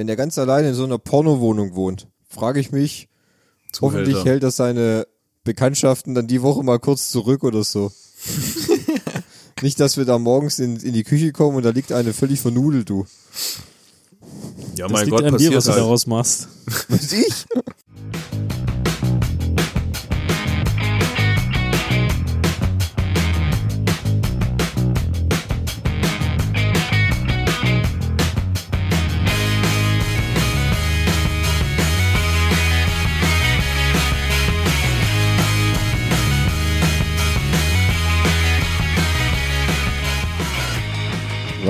[0.00, 3.10] wenn er ganz alleine in so einer Pornowohnung wohnt, frage ich mich,
[3.82, 4.30] hoffentlich Zuhälter.
[4.30, 5.06] hält er seine
[5.44, 7.92] Bekanntschaften dann die Woche mal kurz zurück oder so.
[9.60, 12.40] Nicht, dass wir da morgens in, in die Küche kommen und da liegt eine völlig
[12.40, 13.04] vernudelt, du.
[14.74, 15.80] Ja, Das mein liegt Gott, an dir, passiert was du halt.
[15.82, 16.48] daraus machst.
[16.88, 17.44] Was ich?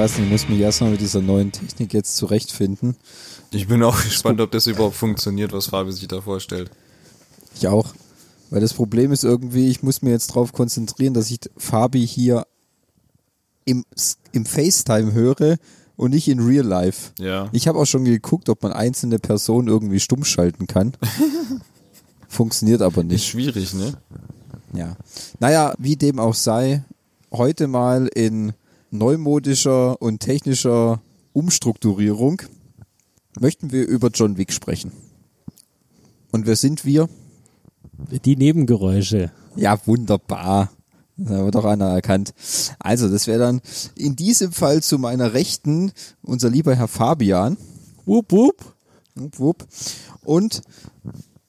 [0.01, 2.97] Weiß nicht, ich muss mich erstmal mit dieser neuen Technik jetzt zurechtfinden.
[3.51, 6.71] Ich bin auch gespannt, ob das überhaupt funktioniert, was Fabi sich da vorstellt.
[7.55, 7.93] Ich auch.
[8.49, 12.47] Weil das Problem ist irgendwie, ich muss mir jetzt darauf konzentrieren, dass ich Fabi hier
[13.67, 13.85] im,
[14.33, 15.59] im FaceTime höre
[15.97, 17.11] und nicht in Real Life.
[17.19, 17.51] Ja.
[17.53, 20.95] Ich habe auch schon geguckt, ob man einzelne Personen irgendwie stumm schalten kann.
[22.29, 23.27] Funktioniert aber Ist nicht.
[23.29, 23.93] schwierig, ne?
[24.73, 24.97] Ja.
[25.41, 26.85] Naja, wie dem auch sei,
[27.31, 28.55] heute mal in
[28.91, 31.01] neumodischer und technischer
[31.33, 32.43] Umstrukturierung
[33.39, 34.93] möchten wir über John Wick sprechen.
[36.33, 37.09] Und wer sind wir?
[38.25, 39.31] Die Nebengeräusche.
[39.57, 40.71] Ja, wunderbar.
[41.17, 42.33] Das hat doch einer erkannt.
[42.79, 43.61] Also, das wäre dann
[43.95, 47.59] in diesem Fall zu meiner Rechten unser lieber Herr Fabian.
[48.07, 48.75] Wupp, wupp.
[49.15, 49.67] Wupp, wupp.
[50.25, 50.63] Und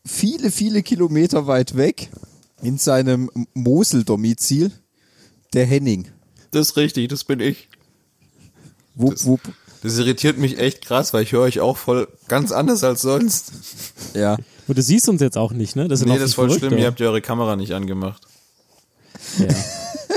[0.06, 2.10] viele, viele Kilometer weit weg
[2.62, 4.72] in seinem Mosel-Domizil
[5.54, 6.08] der Henning.
[6.52, 7.68] Das ist richtig, das bin ich.
[8.96, 9.42] Wupp, Das- wupp.
[9.84, 13.52] Das irritiert mich echt krass, weil ich höre euch auch voll ganz anders als sonst.
[14.14, 14.38] Ja.
[14.68, 15.88] Und du siehst uns jetzt auch nicht, ne?
[15.88, 16.88] Das ist Nee, das ist voll schlimm, ihr verrückter.
[16.88, 18.22] habt ja eure Kamera nicht angemacht.
[19.40, 19.48] Ja.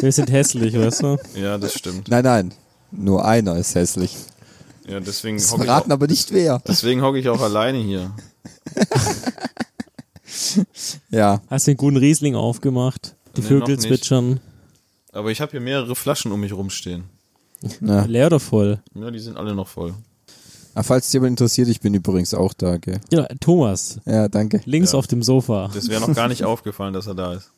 [0.01, 1.17] Wir sind hässlich, weißt du?
[1.35, 2.09] Ja, das stimmt.
[2.09, 2.55] Nein, nein.
[2.91, 4.15] Nur einer ist hässlich.
[4.87, 6.61] Ja, deswegen Das hocke ich, verraten auch- aber nicht wer.
[6.69, 8.11] deswegen hocke ich auch alleine hier.
[11.11, 11.41] Ja.
[11.49, 13.15] Hast den guten Riesling aufgemacht.
[13.37, 13.89] Die Nee, Vögel nicht.
[15.15, 17.05] Aber ich habe hier mehrere Flaschen um mich rumstehen.
[17.81, 18.05] Na.
[18.05, 18.83] Leer oder voll?
[18.95, 19.95] Ja, die sind alle noch voll.
[20.75, 23.01] Ah, falls dich jemand interessiert, ich bin übrigens auch da, gell?
[23.11, 24.01] Ja, Thomas.
[24.07, 24.61] Ja, danke.
[24.65, 24.99] Links Ja.
[24.99, 25.71] auf dem Sofa.
[25.73, 27.53] Das wäre noch gar nicht aufgefallen, dass er da ist.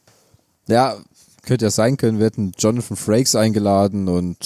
[0.69, 0.97] Ja,
[1.43, 4.37] könnte ja sein können, wir hätten Jonathan Frakes eingeladen und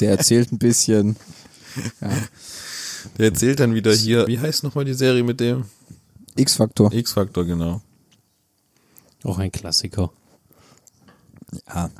[0.00, 1.16] der erzählt ein bisschen.
[3.16, 5.64] Der erzählt dann wieder hier, wie heißt nochmal die Serie mit dem?
[6.36, 6.92] X-Faktor.
[6.92, 7.80] X-Factor, genau.
[9.24, 10.10] Auch ein Klassiker.
[11.68, 11.90] Ja.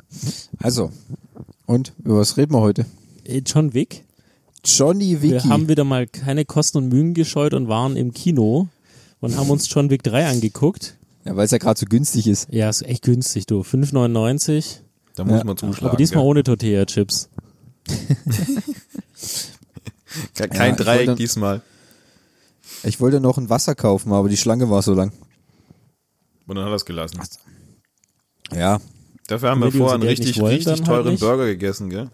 [0.59, 0.91] Also,
[1.65, 2.85] und über was reden wir heute?
[3.23, 4.05] Äh, John Wick.
[4.63, 5.47] Johnny Wir Wiki.
[5.49, 8.67] haben wieder mal keine Kosten und Mühen gescheut und waren im Kino
[9.19, 10.97] und haben uns John Wick 3 angeguckt.
[11.25, 12.47] ja, weil es ja gerade so günstig ist.
[12.51, 13.61] Ja, ist echt günstig, du.
[13.63, 14.81] 5,99.
[15.15, 15.43] Da muss Ja.
[15.43, 15.87] man zuschlagen.
[15.87, 16.29] Aber diesmal gell?
[16.29, 17.29] ohne Tortilla-Chips.
[20.35, 21.61] Ke- Kein Ja, Dreieck wollte- diesmal.
[22.83, 25.11] Ich wollte noch ein Wasser kaufen, aber die Schlange war so lang.
[26.47, 27.19] Und dann hat er es gelassen.
[28.53, 28.79] Ja.
[29.31, 31.21] Dafür haben wir vorher einen richtig, wollen, richtig halt teuren nicht.
[31.21, 32.09] Burger gegessen, gell?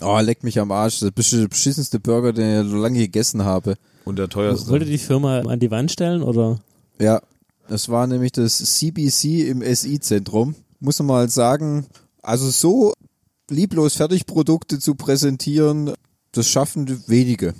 [0.00, 1.00] Oh, leck mich am Arsch.
[1.00, 3.74] Das ist der beschissenste Burger, den ich so lange gegessen habe.
[4.06, 4.70] Und der teuerste.
[4.70, 6.58] Wollt ihr die Firma an die Wand stellen oder?
[6.98, 7.20] Ja,
[7.68, 10.54] das war nämlich das CBC im SI-Zentrum.
[10.80, 11.86] Muss man mal sagen,
[12.22, 12.94] also so
[13.50, 15.92] lieblos Fertigprodukte zu präsentieren,
[16.32, 17.52] das schaffen wenige.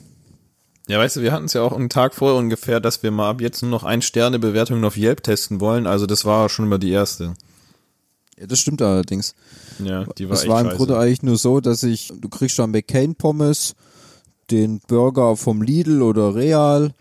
[0.87, 3.28] Ja, weißt du, wir hatten es ja auch einen Tag vorher ungefähr, dass wir mal
[3.28, 5.87] ab jetzt nur noch ein Sterne Bewertungen auf Yelp testen wollen.
[5.87, 7.34] Also das war schon immer die erste.
[8.38, 9.34] Ja, das stimmt allerdings.
[9.82, 10.76] Ja, die war Das echt war im scheiße.
[10.76, 13.75] Grunde eigentlich nur so, dass ich, du kriegst dann McCain Pommes,
[14.50, 16.93] den Burger vom Lidl oder Real,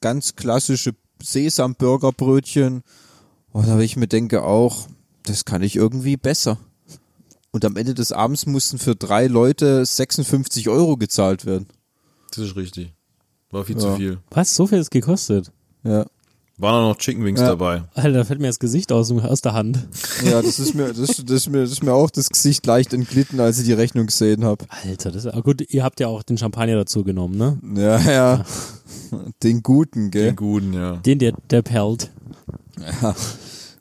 [0.00, 2.82] ganz klassische Sesam-Burgerbrötchen.
[3.52, 4.86] Und da ich mir denke auch,
[5.24, 6.58] das kann ich irgendwie besser.
[7.50, 11.66] Und am Ende des Abends mussten für drei Leute 56 Euro gezahlt werden.
[12.30, 12.94] Das ist richtig.
[13.50, 13.80] War viel Ja.
[13.82, 14.18] zu viel.
[14.30, 14.54] Was?
[14.54, 15.52] So viel ist gekostet?
[15.84, 16.06] Ja.
[16.62, 17.48] Waren auch noch Chicken Wings Ja.
[17.48, 17.82] dabei.
[17.94, 19.80] Alter, da fällt mir das Gesicht aus, aus der Hand.
[20.24, 22.94] Ja, das ist mir, das, das, ist mir, das ist mir auch das Gesicht leicht
[22.94, 24.64] entglitten, als ich die Rechnung gesehen habe.
[24.84, 27.58] Alter, das ist, ah, gut, ihr habt ja auch den Champagner dazu genommen, ne?
[27.82, 28.44] Ja, ja.
[29.42, 30.26] Den guten, gell?
[30.28, 30.96] Den guten, ja.
[30.98, 32.10] Den, der, der perlt.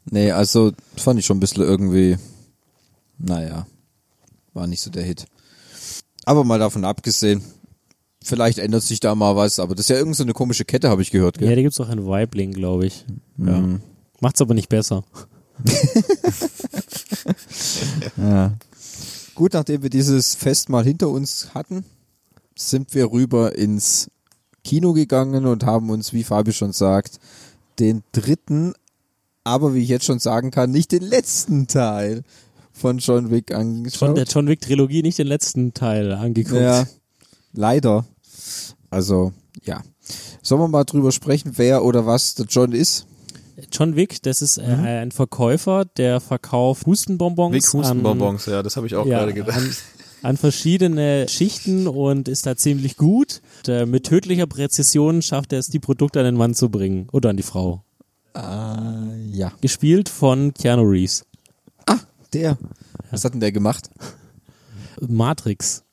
[0.10, 2.18] Nee, also fand ich schon ein bisschen irgendwie,
[3.20, 3.68] naja,
[4.54, 5.26] war nicht so der Hit.
[6.26, 7.44] Aber mal davon abgesehen,
[8.24, 10.90] vielleicht ändert sich da mal was, aber das ist ja irgendeine so eine komische Kette,
[10.90, 11.56] habe ich gehört, Ja, gell?
[11.56, 13.06] da gibt's auch einen Weibling, glaube ich.
[13.38, 13.60] Ja.
[13.60, 13.82] Mhm.
[14.20, 15.04] Macht's aber nicht besser.
[18.18, 18.54] Ja.
[19.36, 21.86] Gut, nachdem wir dieses Fest mal hinter uns hatten,
[22.56, 24.10] sind wir rüber ins
[24.64, 27.20] Kino gegangen und haben uns, wie Fabi schon sagt,
[27.80, 28.74] den dritten,
[29.44, 32.24] aber wie ich jetzt schon sagen kann, nicht den letzten Teil
[32.72, 34.00] von John Wick angeschaut.
[34.10, 36.62] Von der John Wick Trilogie nicht den letzten Teil angeguckt.
[36.62, 36.86] Ja,
[37.54, 38.06] leider.
[38.90, 39.34] Also,
[39.64, 39.82] Ja.
[40.42, 43.06] Sollen wir mal drüber sprechen, wer oder was der John ist?
[43.72, 47.54] John Wick, das ist äh, ein Verkäufer, der verkauft Hustenbonbons.
[47.54, 49.58] Wick Hustenbonbons, ja, das habe ich auch ja, gerade gedacht.
[49.58, 49.76] an,
[50.24, 53.42] an verschiedene Schichten und ist da ziemlich gut.
[53.60, 57.08] Und, äh, mit tödlicher Präzision schafft er es, die Produkte an den Mann zu bringen
[57.12, 57.84] oder an die Frau.
[58.34, 59.52] Ah, ja.
[59.62, 61.26] Gespielt von Keanu Reeves.
[61.86, 62.00] Ah,
[62.34, 62.58] der.
[63.12, 63.90] Was hat denn der gemacht?
[65.00, 65.84] Matrix.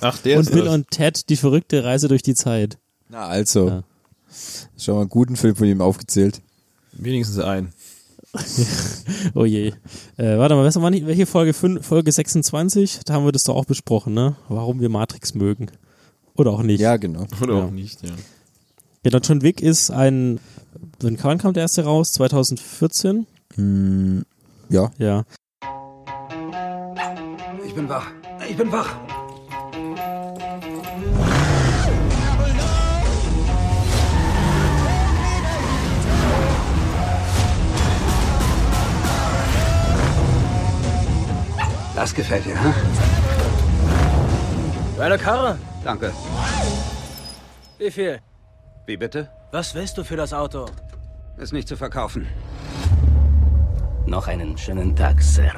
[0.00, 0.74] Ach, der und ist Bill das.
[0.74, 2.78] und Ted, die verrückte Reise durch die Zeit.
[3.08, 3.68] Na, also.
[3.68, 3.82] Ja.
[4.78, 6.40] Schon mal einen guten Film von ihm aufgezählt.
[6.92, 7.72] Wenigstens ein.
[9.34, 9.68] Oh je.
[10.16, 11.52] Äh, warte mal, was war nicht, welche Folge?
[11.52, 13.00] Fün- Folge 26?
[13.04, 14.36] Da haben wir das doch auch besprochen, ne?
[14.48, 15.66] Warum wir Matrix mögen.
[16.34, 16.80] Oder auch nicht.
[16.80, 17.26] Ja, genau.
[17.42, 17.64] Oder Ja.
[17.64, 18.10] auch nicht, ja.
[19.02, 20.40] Genau, John Wick ist ein,
[21.00, 22.12] wann wann kam der erste raus?
[22.12, 23.26] 2014?
[24.70, 24.90] Ja.
[24.98, 25.24] Ja.
[27.66, 28.06] Ich bin wach.
[28.48, 28.96] Ich bin wach.
[42.02, 42.74] Das gefällt dir, hm?
[44.98, 45.56] Deine Karre?
[45.84, 46.12] Danke.
[47.78, 48.18] Wie viel?
[48.86, 49.28] Wie bitte?
[49.52, 50.66] Was willst du für das Auto?
[51.38, 52.26] Ist nicht zu verkaufen.
[54.04, 55.52] Noch einen schönen Tag, Sir.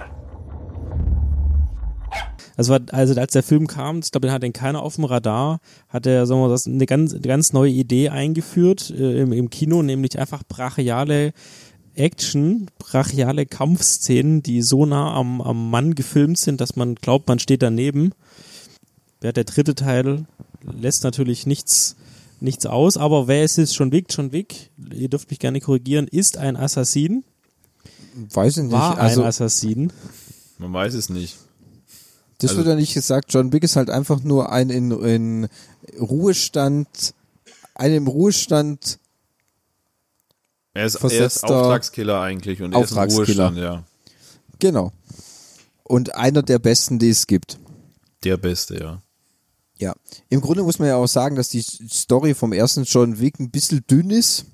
[2.59, 5.05] Das war, also als der Film kam, ich glaube, den hat den keiner auf dem
[5.05, 9.23] Radar, hat er, sagen wir mal, das eine ganz, eine ganz neue Idee eingeführt äh,
[9.23, 11.33] im, im Kino, nämlich einfach brachiale
[11.97, 17.39] Action, brachiale Kampfszenen, die so nah am, am Mann gefilmt sind, dass man glaubt, man
[17.39, 18.13] steht daneben.
[19.23, 20.27] Ja, der dritte Teil
[20.63, 21.97] lässt natürlich nichts,
[22.41, 24.07] nichts aus, aber wer ist jetzt John Wick?
[24.11, 27.25] John Wick, ihr dürft mich gerne korrigieren, ist ein Assassin,
[28.33, 28.73] Weiß ich nicht.
[28.73, 29.93] war also, ein Assassin.
[30.59, 31.37] Man weiß es nicht.
[32.39, 33.33] das also- wird ja nicht gesagt.
[33.33, 35.49] John Wick ist halt einfach nur ein in, in
[35.99, 37.15] Ruhestand,
[37.75, 38.99] ein im Ruhestand
[40.75, 43.49] Er ist, er ist Auftragskiller eigentlich und er ist im Auftragskiller.
[43.49, 43.85] Ruhestand, ja.
[44.59, 44.93] Genau.
[45.85, 47.59] Und einer der besten, die es gibt.
[48.25, 49.03] Der Beste, ja.
[49.79, 49.95] Ja.
[50.29, 53.51] Im Grunde muss man ja auch sagen, dass die Story vom ersten John Wick ein
[53.51, 54.47] bisschen dünn ist.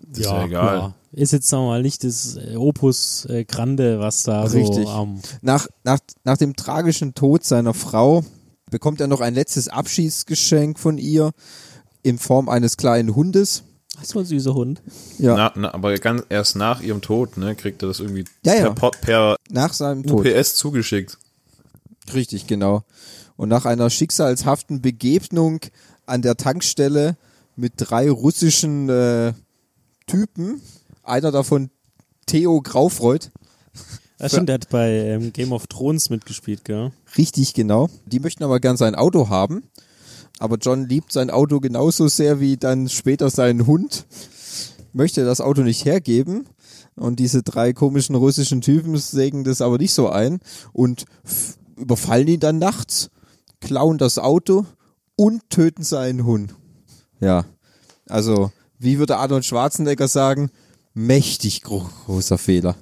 [0.00, 0.78] Das ist ja egal.
[0.78, 0.94] klar.
[1.12, 4.86] Ist jetzt sagen wir mal nicht das äh, Opus äh, Grande, was da Richtig.
[4.86, 8.24] so am Nach, nach, nach dem tragischen Tod seiner Frau
[8.70, 11.32] bekommt er noch ein letztes Abschiedsgeschenk von ihr
[12.02, 13.64] in Form eines kleinen Hundes.
[14.00, 14.80] Das war ein süßer Hund.
[15.18, 18.54] Ja, Na, na, aber ganz erst nach ihrem Tod, ne, kriegt er das irgendwie Ja,
[18.54, 18.70] ja.
[18.70, 20.26] per, per nach seinem Tod.
[20.26, 21.18] UPS zugeschickt.
[22.14, 22.84] Richtig, genau.
[23.36, 25.60] Und nach einer schicksalshaften Begegnung
[26.06, 27.16] an der Tankstelle
[27.56, 29.32] mit drei russischen äh,
[30.06, 30.60] Typen,
[31.02, 31.70] einer davon
[32.26, 33.30] Theo Graufreud,
[34.18, 36.92] Das stimmt, der hat bei ähm, Game of Thrones mitgespielt, gell?
[37.16, 39.64] richtig genau, die möchten aber gern sein Auto haben.
[40.38, 44.06] Aber John liebt sein Auto genauso sehr wie dann später seinen Hund,
[44.92, 46.46] möchte das Auto nicht hergeben.
[46.94, 50.40] Und diese drei komischen russischen Typen sägen das aber nicht so ein
[50.72, 51.04] und
[51.76, 53.10] überfallen ihn dann nachts,
[53.60, 54.66] klauen das Auto
[55.16, 56.54] und töten seinen Hund.
[57.20, 57.44] Ja,
[58.08, 60.50] also wie würde Arnold Schwarzenegger sagen,
[60.94, 62.76] mächtig gro großer Fehler.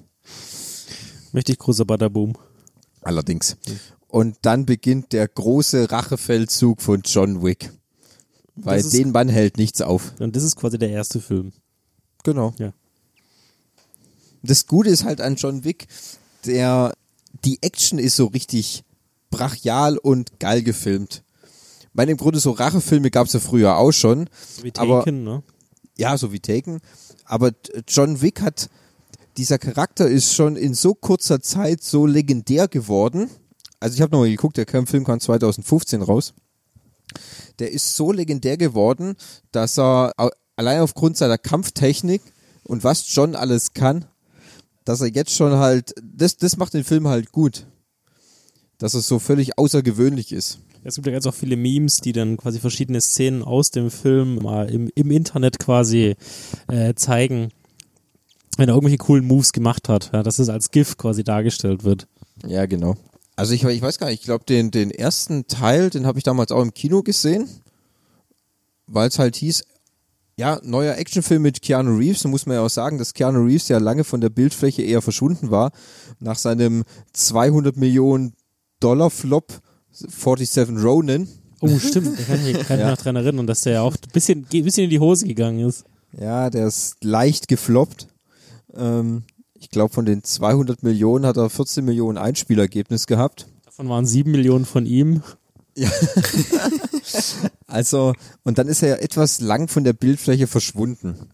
[1.32, 2.34] Mächtig großer Badaboom.
[3.02, 3.56] Allerdings.
[4.16, 7.70] Und dann beginnt der große Rachefeldzug von John Wick.
[8.54, 10.14] Weil ist- den Mann hält nichts auf.
[10.18, 11.52] Und das ist quasi der erste Film.
[12.24, 12.54] Genau.
[12.58, 12.72] Ja.
[14.42, 15.86] Das Gute ist halt an John Wick,
[16.46, 16.94] der,
[17.44, 18.84] die Action ist so richtig
[19.30, 21.22] brachial und geil gefilmt.
[21.80, 24.30] Ich meine, im Grunde so Rachefilme gab es ja früher auch schon.
[24.62, 25.42] Wie Aber- Taken, ne?
[25.98, 26.80] Ja, so wie Taken.
[27.26, 27.52] Aber
[27.88, 28.70] John Wick hat,
[29.36, 33.28] dieser Charakter ist schon in so kurzer Zeit so legendär geworden.
[33.86, 36.34] Also ich habe nochmal geguckt, der Film kam 2015 raus.
[37.60, 39.14] Der ist so legendär geworden,
[39.52, 40.12] dass er
[40.56, 42.20] allein aufgrund seiner Kampftechnik
[42.64, 44.06] und was John alles kann,
[44.84, 47.68] dass er jetzt schon halt, das, das macht den Film halt gut.
[48.78, 50.58] Dass er so völlig außergewöhnlich ist.
[50.82, 54.42] Es gibt ja ganz auch viele Memes, die dann quasi verschiedene Szenen aus dem Film
[54.42, 56.16] mal im, im Internet quasi
[56.66, 57.50] äh, zeigen,
[58.56, 62.08] wenn er irgendwelche coolen Moves gemacht hat, ja, dass es als GIF quasi dargestellt wird.
[62.44, 62.96] Ja, genau.
[63.36, 66.24] Also ich, ich weiß gar nicht, ich glaube, den, den ersten Teil, den habe ich
[66.24, 67.48] damals auch im Kino gesehen,
[68.86, 69.62] weil es halt hieß,
[70.38, 72.22] ja, neuer Actionfilm mit Keanu Reeves.
[72.22, 75.00] Da muss man ja auch sagen, dass Keanu Reeves ja lange von der Bildfläche eher
[75.00, 75.70] verschwunden war.
[76.18, 78.34] Nach seinem 200 Millionen
[78.80, 79.60] Dollar Flop
[79.92, 81.28] 47 Ronin.
[81.60, 84.46] Oh, stimmt, da kann ich, mich noch dran erinnern, dass der ja auch ein bisschen,
[84.52, 85.84] ein bisschen in die Hose gegangen ist.
[86.18, 88.08] Ja, der ist leicht gefloppt.
[88.74, 89.24] Ähm,
[89.66, 93.48] ich glaube, von den 200 Millionen hat er 14 Millionen Einspielergebnis gehabt.
[93.64, 95.22] Davon waren sieben Millionen von ihm.
[97.68, 101.28] Also, und dann ist er ja etwas lang von der Bildfläche verschwunden.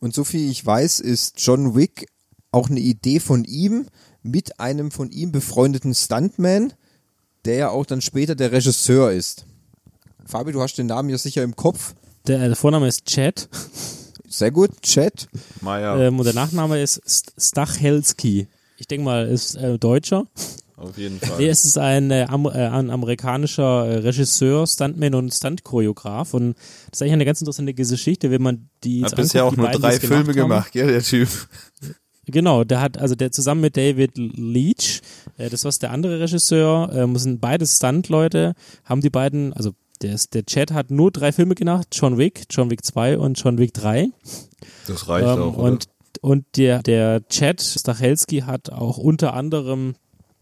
[0.00, 2.08] Und so viel ich weiß, ist John Wick
[2.50, 3.86] auch eine Idee von ihm
[4.22, 6.72] mit einem von ihm befreundeten Stuntman,
[7.44, 9.44] der ja auch dann später der Regisseur ist.
[10.24, 11.94] Fabi, du hast den Namen ja sicher im Kopf.
[12.26, 13.48] Der, der Vorname ist Chad
[14.28, 15.28] Sehr gut, Chat.
[15.60, 18.46] Meier, ähm, und der Nachname ist St- Stachelski.
[18.76, 20.26] Ich denke mal, ist äh, Deutscher.
[20.76, 21.38] auf jeden Fall.
[21.38, 26.34] Nee, es ist ein, äh, am, äh, ein amerikanischer äh, Regisseur, Stuntman und Stunt-Choreograf.
[26.34, 26.54] Und
[26.90, 29.02] das ist eigentlich eine ganz interessante Geschichte, wenn man die.
[29.02, 30.32] Hat jetzt bisher anguckt, auch nur beiden, drei Filme haben.
[30.34, 31.28] gemacht, gell, der Typ.
[32.26, 35.00] Genau, der hat, also der zusammen mit David Leach,
[35.38, 38.54] äh, das war der andere Regisseur, ähm, sind beides Stunt-Leute,
[38.84, 42.44] haben die beiden, also der, ist- der Chad hat nur drei Filme gemacht, John Wick,
[42.50, 44.08] John Wick 2 und John Wick 3.
[44.86, 45.72] Das reicht Ähm, auch, oder?
[45.72, 45.86] und
[46.20, 49.94] und der, der Chad Stachelski hat auch unter anderem,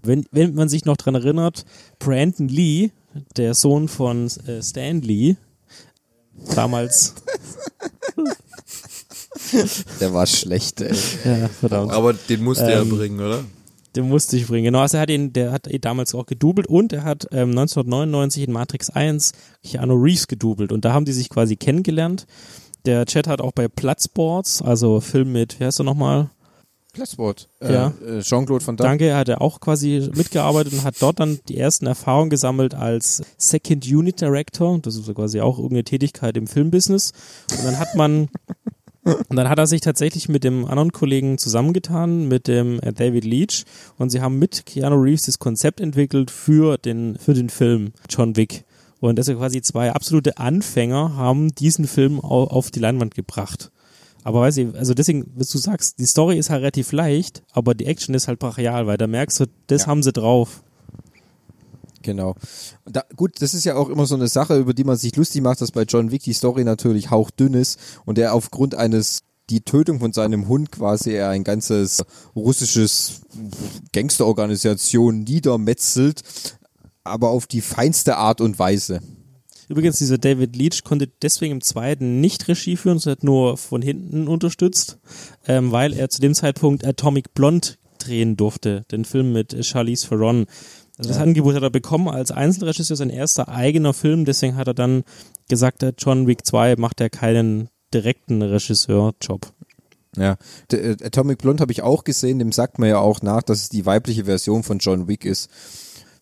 [0.02, 1.64] wenn, wenn man sich noch dran erinnert,
[1.98, 2.90] Brandon Lee,
[3.36, 5.36] der Sohn von äh, Stan Lee,
[6.54, 7.14] damals,
[10.00, 10.94] Der war schlecht, ey.
[11.24, 11.92] ja, verdammt.
[11.92, 13.44] Aber den musste er Ähm, bringen, oder?
[13.96, 14.64] Den musste ich bringen.
[14.66, 17.50] Genau, also er hat ihn, der hat ihn damals auch gedoubelt und er hat ähm,
[17.50, 19.32] 1999 in Matrix 1
[19.64, 22.26] Keanu Reeves gedoubelt und da haben die sich quasi kennengelernt.
[22.84, 26.28] Der Chat hat auch bei Platzboards, also Film mit, wie heißt er nochmal?
[26.92, 27.48] Platzwort.
[27.60, 27.92] Äh, Ja.
[28.06, 28.88] äh, Jean-Claude Van Damme.
[28.90, 33.22] Danke, hat er auch quasi mitgearbeitet und hat dort dann die ersten Erfahrungen gesammelt als
[33.36, 34.78] Second Unit Director.
[34.80, 37.12] Das ist quasi auch irgendeine Tätigkeit im Filmbusiness.
[37.50, 38.28] Und dann hat man,
[39.28, 43.24] und dann hat er sich tatsächlich mit dem anderen Kollegen zusammengetan, mit dem äh, David
[43.24, 43.64] Leach.
[43.98, 48.36] Und sie haben mit Keanu Reeves das Konzept entwickelt für den, für den Film John
[48.36, 48.64] Wick.
[49.00, 53.70] Und also quasi zwei absolute Anfänger haben diesen Film au- auf die Leinwand gebracht.
[54.24, 57.74] Aber weiß ich, also deswegen, was du sagst, die Story ist halt relativ leicht, aber
[57.74, 59.86] die Action ist halt brachial, weil da merkst du, das Ja.
[59.88, 60.64] haben sie drauf.
[62.06, 62.36] Genau.
[62.84, 65.42] Da, gut, das ist ja auch immer so eine Sache, über die man sich lustig
[65.42, 69.62] macht, dass bei John Wick die Story natürlich hauchdünn ist und er aufgrund eines die
[69.62, 72.04] Tötung von seinem Hund quasi er ein ganzes
[72.36, 73.22] russisches
[73.92, 76.22] Gangsterorganisation niedermetzelt,
[77.02, 79.00] aber auf die feinste Art und Weise.
[79.68, 84.28] Übrigens, dieser David Leach konnte deswegen im zweiten nicht Regie führen, sondern nur von hinten
[84.28, 84.98] unterstützt,
[85.48, 90.46] ähm, weil er zu dem Zeitpunkt Atomic Blonde drehen durfte, den Film mit Charlize Theron.
[90.98, 94.74] Also das Angebot hat er bekommen als Einzelregisseur, sein erster eigener Film, deswegen hat er
[94.74, 95.04] dann
[95.48, 99.52] gesagt, John Wick 2 macht er keinen direkten Regisseurjob.
[100.16, 100.36] Ja.
[100.72, 103.68] Äh, Atomic Blonde habe ich auch gesehen, dem sagt man ja auch nach, dass es
[103.68, 105.50] die weibliche Version von John Wick ist.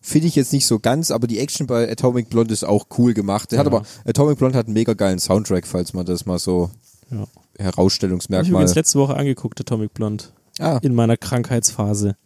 [0.01, 3.13] Finde ich jetzt nicht so ganz, aber die Action bei Atomic Blonde ist auch cool
[3.13, 3.51] gemacht.
[3.53, 6.69] Der hat aber, Atomic Blonde hat einen mega geilen Soundtrack, falls man das mal so
[7.09, 7.19] Ja.
[7.21, 8.49] Hab ich Herausstellungsmerkmal.
[8.51, 10.25] übrigens letzte Woche angeguckt, Atomic Blonde,
[10.59, 12.17] Ah, in meiner Krankheitsphase.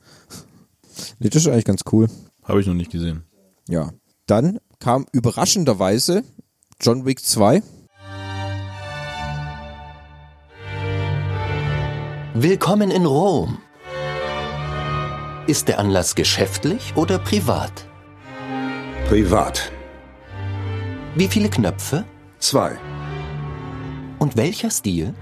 [1.20, 2.08] nee, das ist eigentlich ganz cool.
[2.50, 3.26] Habe ich noch nicht gesehen.
[3.68, 3.92] Ja.
[4.26, 6.24] Dann kam überraschenderweise
[6.82, 7.62] John Wick 2.
[12.34, 13.60] Willkommen in Rom.
[15.46, 17.86] Ist der Anlass geschäftlich oder privat?
[19.08, 19.72] Privat.
[21.16, 22.04] Wie viele Knöpfe?
[22.40, 22.80] Zwei.
[24.18, 25.14] Und welcher Stil?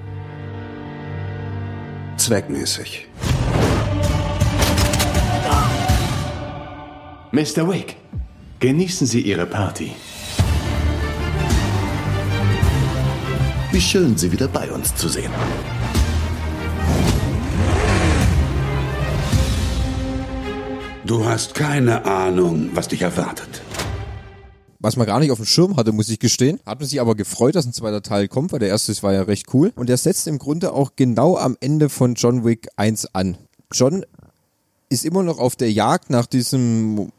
[2.15, 3.06] Zweckmäßig.
[7.37, 7.69] Mr.
[7.71, 7.97] Wick,
[8.59, 9.91] genießen Sie Ihre Party.
[13.71, 15.31] Wie schön, Sie wieder bei uns zu sehen.
[21.05, 23.61] Du hast keine Ahnung, was dich erwartet.
[24.79, 26.59] Was man gar nicht auf dem Schirm hatte, muss ich gestehen.
[26.65, 29.21] Hat man sich aber gefreut, dass ein zweiter Teil kommt, weil der erste war ja
[29.21, 29.71] recht cool.
[29.75, 33.37] Und der setzt im Grunde auch genau am Ende von John Wick 1 an.
[33.71, 34.05] John
[34.89, 37.11] ist immer noch auf der Jagd nach diesem,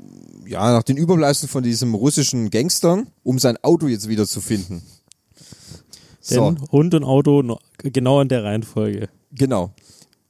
[0.46, 4.82] ja, nach den Überbleibseln von diesem russischen Gangstern, um sein Auto jetzt wieder zu finden.
[6.20, 9.08] So, Denn Hund und Auto genau in der Reihenfolge.
[9.32, 9.70] genau.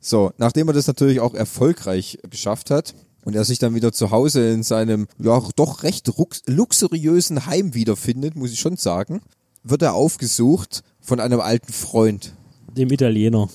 [0.01, 4.13] So, nachdem er das natürlich auch erfolgreich geschafft hat und er sich dann wieder zu
[4.13, 6.09] Hause in seinem, ja, doch recht
[6.47, 9.21] luxuriösen Heim wiederfindet, muss ich schon sagen,
[9.65, 12.33] wird er aufgesucht von einem alten Freund,
[12.77, 13.49] Dem Italiener,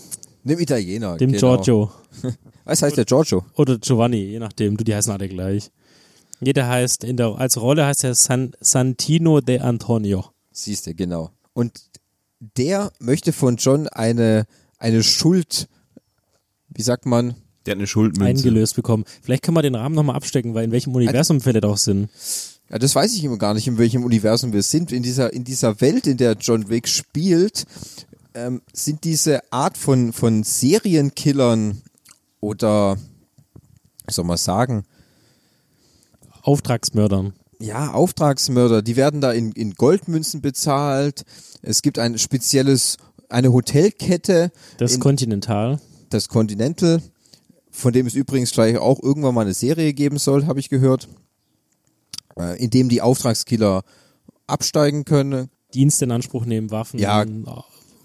[0.44, 1.16] einem Italiener.
[1.18, 1.40] dem genau.
[1.40, 1.92] Giorgio.
[2.65, 3.46] Was heißt der Giorgio?
[3.55, 4.77] Oder Giovanni, je nachdem.
[4.77, 5.72] Du, die heißen alle gleich.
[6.39, 10.25] Jeder heißt, in der, als Rolle heißt er San, Santino de Antonio.
[10.51, 11.32] Siehst du, genau.
[11.53, 11.82] Und
[12.58, 14.46] der möchte von John eine,
[14.77, 15.67] eine Schuld,
[16.70, 18.25] wie sagt man, Der hat eine Schuldmünze.
[18.29, 19.05] eingelöst bekommen.
[19.22, 22.10] Vielleicht können wir den Rahmen nochmal abstecken, weil in welchem Universum wir doch sind.
[22.70, 24.91] Ja, das weiß ich immer gar nicht, in welchem Universum wir sind.
[24.91, 27.65] In dieser, in dieser Welt, in der John Wick spielt,
[28.34, 31.82] ähm, sind diese Art von, von Serienkillern
[32.43, 32.97] oder,
[34.05, 34.83] wie soll man sagen,
[36.41, 37.33] Auftragsmördern.
[37.59, 41.23] ja, Auftragsmörder, die werden da in, in Goldmünzen bezahlt.
[41.62, 42.97] Es gibt ein spezielles,
[43.29, 45.79] eine Hotelkette, Das in, Continental.
[46.09, 47.01] das Continental,
[47.71, 51.07] von dem es übrigens gleich auch irgendwann mal eine Serie geben soll, habe ich gehört,
[52.38, 53.83] äh, in dem die Auftragskiller
[54.47, 55.50] absteigen können.
[55.73, 57.25] Dienst in Anspruch nehmen, Waffen, Ja.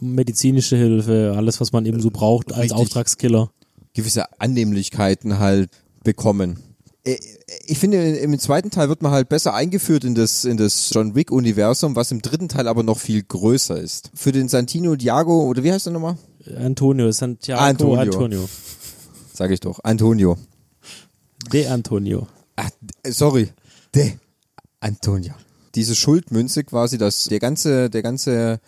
[0.00, 2.78] medizinische Hilfe, alles, was man eben so braucht als Richtig.
[2.78, 3.50] Auftragskiller.
[3.98, 5.70] Gewisse Annehmlichkeiten halt
[6.04, 6.58] bekommen.
[7.04, 7.16] Äh,
[7.66, 11.14] Ich finde, im zweiten Teil wird man halt besser eingeführt in das, in das John
[11.14, 14.10] Wick-Universum, was im dritten Teil aber noch viel größer ist.
[14.14, 16.16] Für den Santino Diago, oder wie heißt er nochmal?
[16.56, 18.00] Antonio, Santiago Antonio.
[18.00, 18.48] Antonio.
[19.34, 19.80] Sag ich doch.
[19.82, 20.36] Antonio.
[21.52, 22.26] De Antonio.
[22.56, 22.70] Ach,
[23.08, 23.48] sorry.
[23.94, 24.12] De
[24.80, 25.34] Antonio.
[25.74, 28.60] Diese Schuldmünze quasi, dass der ganze, der ganze,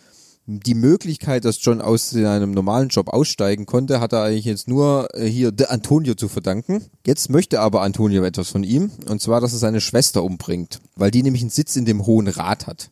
[0.46, 5.08] die Möglichkeit, dass John aus seinem normalen Job aussteigen konnte, hat er eigentlich jetzt nur
[5.14, 6.84] äh, hier De Antonio zu verdanken.
[7.06, 11.10] Jetzt möchte aber Antonio etwas von ihm, und zwar, dass er seine Schwester umbringt, weil
[11.10, 12.90] die nämlich einen Sitz in dem Hohen Rat hat.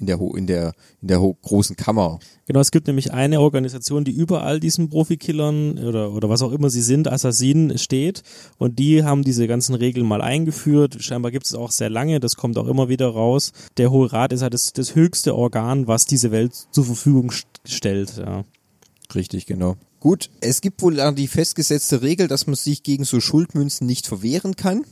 [0.00, 2.20] In der, in der, in der großen Kammer.
[2.46, 6.52] Genau, es gibt nämlich eine Organisation, die über all diesen Profikillern oder, oder was auch
[6.52, 8.22] immer sie sind, Assassinen steht.
[8.58, 10.96] Und die haben diese ganzen Regeln mal eingeführt.
[11.00, 13.52] Scheinbar gibt es auch sehr lange, das kommt auch immer wieder raus.
[13.76, 17.44] Der Hohe Rat ist halt das, das höchste Organ, was diese Welt zur Verfügung st-
[17.64, 18.16] stellt.
[18.18, 18.44] Ja.
[19.14, 19.74] Richtig, genau.
[20.00, 24.54] Gut, es gibt wohl die festgesetzte Regel, dass man sich gegen so Schuldmünzen nicht verwehren
[24.54, 24.84] kann.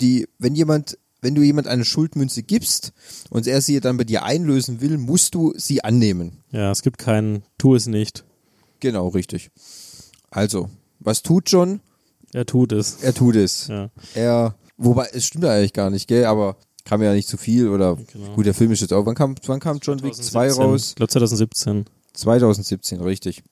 [0.00, 2.92] Die, wenn jemand, wenn du jemand eine Schuldmünze gibst
[3.30, 6.42] und er sie dann bei dir einlösen will, musst du sie annehmen.
[6.50, 8.24] ja, es gibt keinen, tu es nicht.
[8.80, 9.50] Genau, richtig.
[10.30, 10.68] Also,
[11.00, 11.80] was tut John?
[12.32, 12.98] Er tut es.
[13.02, 13.68] Er tut es.
[13.68, 13.90] Ja.
[14.14, 17.68] Er, wobei, es stimmt ja eigentlich gar nicht, gell, aber kam ja nicht zu viel
[17.68, 18.34] oder, Genau.
[18.34, 20.88] gut, der Film ist jetzt auch, wann kam, wann kam John Wick 2 raus?
[20.90, 21.84] Ich glaube 2017.
[22.14, 23.42] 2017, richtig.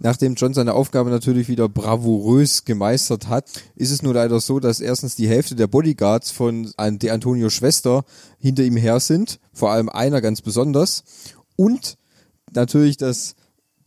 [0.00, 4.80] Nachdem John seine Aufgabe natürlich wieder bravourös gemeistert hat, ist es nur leider so, dass
[4.80, 8.04] erstens die Hälfte der Bodyguards von De Antonio Schwester
[8.38, 11.02] hinter ihm her sind, vor allem einer ganz besonders.
[11.56, 11.96] Und
[12.52, 13.34] natürlich das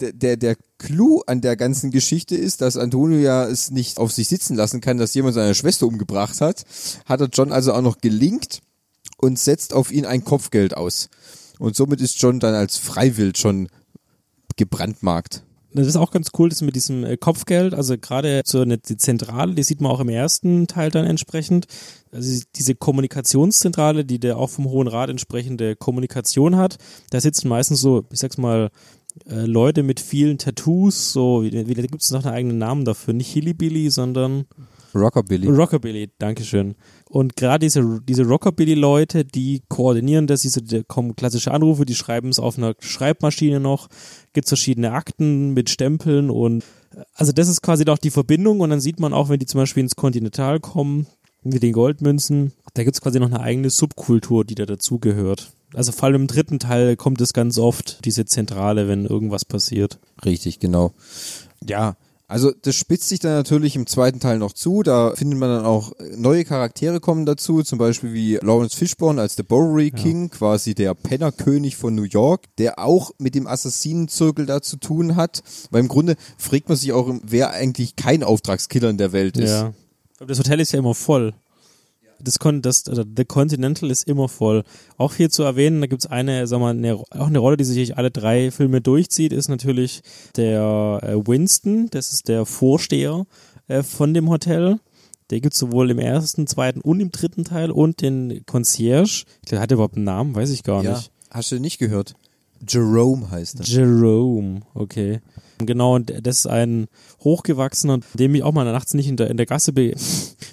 [0.01, 4.12] der, der, der Clou an der ganzen Geschichte ist, dass Antonio ja es nicht auf
[4.12, 6.65] sich sitzen lassen kann, dass jemand seine Schwester umgebracht hat,
[7.06, 8.62] hat er John also auch noch gelingt
[9.17, 11.10] und setzt auf ihn ein Kopfgeld aus.
[11.60, 13.67] Und somit ist John dann als Freiwild schon
[14.58, 15.43] gebrandmarkt.
[15.73, 18.97] Das ist auch ganz cool, das mit diesem äh, Kopfgeld, also gerade so eine die
[18.97, 21.65] Zentrale, die sieht man auch im ersten Teil dann entsprechend.
[22.12, 26.77] Also diese Kommunikationszentrale, die der auch vom Hohen Rat entsprechende Kommunikation hat,
[27.10, 28.69] da sitzen meistens so, ich sag's mal,
[29.29, 32.86] äh, Leute mit vielen Tattoos, so, wie, wie da gibt es noch einen eigenen Namen
[32.86, 34.45] dafür, nicht Hillybilly, sondern
[34.93, 35.47] Rockabilly.
[35.47, 36.75] Rockabilly, Dankeschön.
[37.10, 42.30] Und gerade diese, diese Rockabilly-Leute, die koordinieren das, diese da kommen klassische Anrufe, die schreiben
[42.30, 43.89] es auf einer Schreibmaschine noch,
[44.34, 46.63] gibt verschiedene Akten mit Stempeln und
[47.13, 49.60] also das ist quasi doch die Verbindung und dann sieht man auch, wenn die zum
[49.60, 51.08] Beispiel ins Kontinental kommen,
[51.43, 55.51] mit den Goldmünzen, da gibt es quasi noch eine eigene Subkultur, die da dazugehört.
[55.73, 59.99] Also vor allem im dritten Teil kommt es ganz oft, diese Zentrale, wenn irgendwas passiert.
[60.23, 60.91] Richtig, genau.
[61.65, 61.95] Ja,
[62.32, 64.84] also das spitzt sich dann natürlich im zweiten Teil noch zu.
[64.84, 69.36] Da findet man dann auch neue Charaktere kommen dazu, zum Beispiel wie Lawrence Fishburne als
[69.36, 74.62] der Bowery King, quasi der Pennerkönig von New York, der auch mit dem Assassinenzirkel da
[74.62, 75.44] zu tun hat.
[75.72, 79.50] Weil im Grunde fragt man sich auch, wer eigentlich kein Auftragskiller in der Welt ist.
[79.50, 79.74] Ja.
[80.26, 81.34] Das Hotel ist ja immer voll.
[82.23, 84.63] Das, das also The Continental ist immer voll.
[84.97, 87.97] Auch hier zu erwähnen, da gibt's eine, sag mal, eine, auch eine Rolle, die sich
[87.97, 90.01] alle drei Filme durchzieht, ist natürlich
[90.36, 93.25] der äh, Winston, das ist der Vorsteher
[93.67, 94.79] äh, von dem Hotel.
[95.29, 99.23] Der gibt's sowohl im ersten, zweiten und im dritten Teil und den Concierge.
[99.41, 100.36] Ich glaube, hat er überhaupt einen Namen?
[100.36, 101.12] Weiß ich gar Ja, nicht.
[101.29, 102.15] hast du nicht gehört?
[102.67, 103.65] Jerome heißt er.
[103.65, 105.21] Jerome, okay.
[105.60, 106.88] Genau, und das ist ein
[107.23, 109.95] Hochgewachsener, dem ich auch mal nachts nicht in der, in der Gasse be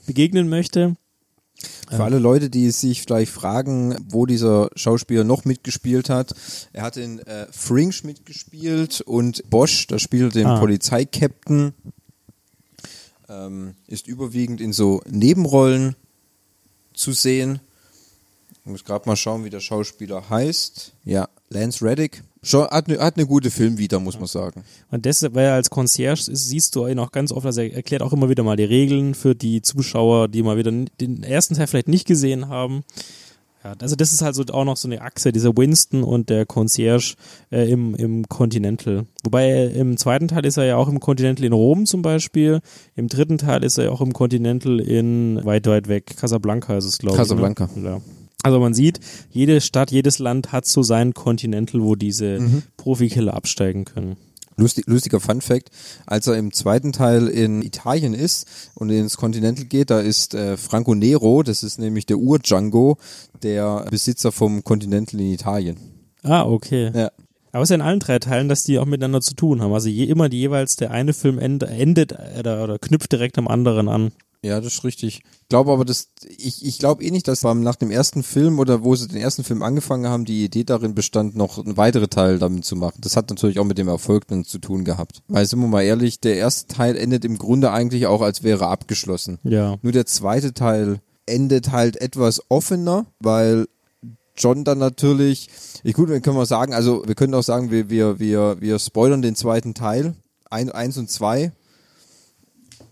[0.06, 0.94] begegnen möchte.
[1.96, 6.34] Für alle Leute, die sich vielleicht fragen, wo dieser Schauspieler noch mitgespielt hat,
[6.72, 10.58] er hat in äh, Fringe mitgespielt und Bosch, da spielt den Ah.
[10.60, 11.72] Polizeikapitän,
[13.28, 15.96] ähm, ist überwiegend in so Nebenrollen
[16.94, 17.60] zu sehen.
[18.64, 20.92] Ich muss gerade mal schauen, wie der Schauspieler heißt.
[21.04, 22.22] Ja, Lance Reddick.
[22.42, 24.62] Schon, hat, eine, hat eine gute Filmvita, muss man sagen.
[24.90, 27.74] Und das, weil er als Concierge ist, siehst du ihn auch ganz oft, also er
[27.74, 31.54] erklärt auch immer wieder mal die Regeln für die Zuschauer, die mal wieder den ersten
[31.54, 32.84] Teil vielleicht nicht gesehen haben.
[33.64, 36.46] Ja, also das ist halt so auch noch so eine Achse, dieser Winston und der
[36.46, 37.16] Concierge
[37.50, 39.06] äh, im, im Continental.
[39.24, 42.60] Wobei er, im zweiten Teil ist er ja auch im Continental in Rom zum Beispiel.
[42.94, 46.16] Im dritten Teil ist er ja auch im Continental in weit, weit weg.
[46.16, 47.18] Casablanca ist es, glaube ich.
[47.18, 47.68] Casablanca.
[47.74, 47.84] Ne?
[47.84, 48.00] Ja.
[48.48, 48.98] Also man sieht,
[49.30, 52.40] jede Stadt, jedes Land hat so seinen Continental, wo diese
[52.78, 54.16] Profikiller absteigen können.
[54.56, 55.70] Lustig, lustiger Fun Fact,
[56.06, 60.56] als er im zweiten Teil in Italien ist und ins Continental geht, da ist äh,
[60.56, 62.96] Franco Nero, das ist nämlich der Ur-Django,
[63.42, 65.76] der Besitzer vom Continental in Italien.
[66.22, 66.90] Ah, okay.
[66.94, 67.10] Ja.
[67.52, 69.72] Aber es ist ja in allen drei Teilen, dass die auch miteinander zu tun haben.
[69.72, 73.48] Also je, immer die jeweils der eine Film end, endet oder, oder knüpft direkt am
[73.48, 74.12] anderen an.
[74.42, 75.22] Ja, das ist richtig.
[75.24, 78.58] Ich glaube aber, dass ich, ich glaube eh nicht, dass beim, nach dem ersten Film
[78.58, 82.10] oder wo sie den ersten Film angefangen haben, die Idee darin bestand, noch einen weiteren
[82.10, 83.00] Teil damit zu machen.
[83.00, 85.22] Das hat natürlich auch mit dem Erfolg dann zu tun gehabt.
[85.26, 88.68] Weil sind wir mal ehrlich, der erste Teil endet im Grunde eigentlich auch, als wäre
[88.68, 89.38] abgeschlossen.
[89.42, 89.76] Ja.
[89.82, 93.66] Nur der zweite Teil endet halt etwas offener, weil
[94.38, 95.48] John dann natürlich,
[95.82, 98.78] ich gut, dann können wir sagen, also wir können auch sagen, wir, wir, wir, wir
[98.78, 100.14] spoilern den zweiten Teil,
[100.50, 101.52] ein, eins und zwei.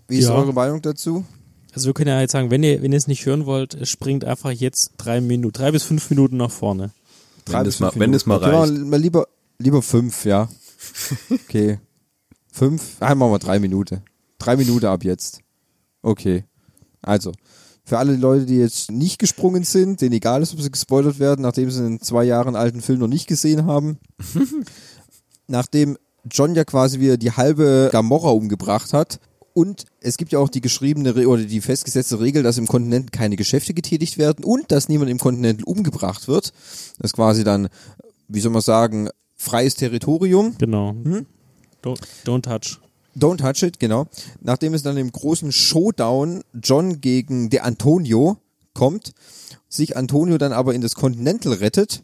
[0.09, 0.35] Wie ist Ja.
[0.35, 1.24] eure Meinung dazu?
[1.72, 4.24] Also wir können ja jetzt sagen, wenn ihr, wenn ihr es nicht hören wollt, springt
[4.24, 6.90] einfach jetzt drei Minuten, drei bis fünf Minuten nach vorne.
[7.44, 8.56] Drei Wenn bis das mal, fünf wenn das mal Minuten.
[8.56, 8.72] reicht.
[8.74, 9.26] Wir mal lieber,
[9.59, 10.48] lieber fünf, ja.
[11.30, 11.78] Okay.
[12.52, 14.02] fünf, ah, machen wir drei Minuten.
[14.38, 15.40] Drei Minuten ab jetzt.
[16.02, 16.44] Okay.
[17.02, 17.32] Also,
[17.87, 21.42] für alle Leute, die jetzt nicht gesprungen sind, denen egal ist, ob sie gespoilert werden,
[21.42, 23.99] nachdem sie einen zwei Jahren alten Film noch nicht gesehen haben,
[25.46, 25.96] nachdem
[26.29, 29.20] John ja quasi wieder die halbe Gamorra umgebracht hat
[29.55, 33.37] und es gibt ja auch die geschriebene oder die festgesetzte Regel, dass im Kontinent keine
[33.37, 36.53] Geschäfte getätigt werden und dass niemand im Kontinent umgebracht wird.
[36.99, 37.68] Das ist quasi dann,
[38.27, 40.57] wie soll man sagen, freies Territorium.
[40.59, 40.96] Genau.
[41.85, 42.81] Don't, don't touch.
[43.16, 44.07] Don't touch it, genau.
[44.40, 48.37] Nachdem es dann im großen Showdown John gegen De Antonio
[48.74, 49.12] kommt,
[49.68, 52.02] sich Antonio dann aber in das Continental rettet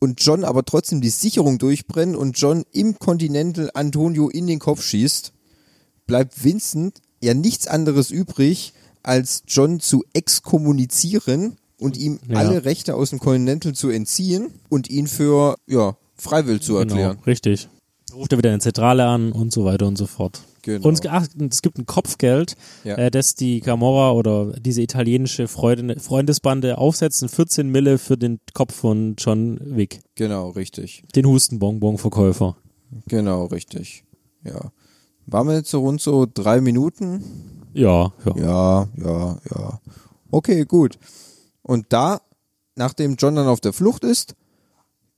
[0.00, 4.82] und John aber trotzdem die Sicherung durchbrennt und John im Continental Antonio in den Kopf
[4.82, 5.32] schießt,
[6.06, 12.38] bleibt Vincent ja nichts anderes übrig, als John zu exkommunizieren und ihm Ja.
[12.38, 17.12] alle Rechte aus dem Continental zu entziehen und ihn für, ja, freiwillig zu erklären.
[17.12, 17.68] Genau, richtig.
[18.14, 20.42] Ruft er wieder eine Zentrale an und so weiter und so fort.
[20.62, 20.88] Genau.
[20.88, 22.96] Und es, ach, es gibt ein Kopfgeld, Ja.
[22.96, 28.74] äh, das die Camorra oder diese italienische Freunde, Freundesbande aufsetzen, 14 Mille für den Kopf
[28.74, 31.02] von John Wick, Genau, richtig.
[31.14, 32.56] den Hustenbonbon-Verkäufer.
[33.06, 34.04] Genau, richtig.
[34.44, 34.70] Ja.
[35.26, 37.24] Waren wir jetzt so rund so drei Minuten?
[37.72, 38.36] Ja, ja.
[38.36, 39.80] Ja, ja, ja.
[40.30, 40.98] Okay, gut.
[41.62, 42.20] Und da,
[42.76, 44.34] nachdem John dann auf der Flucht ist,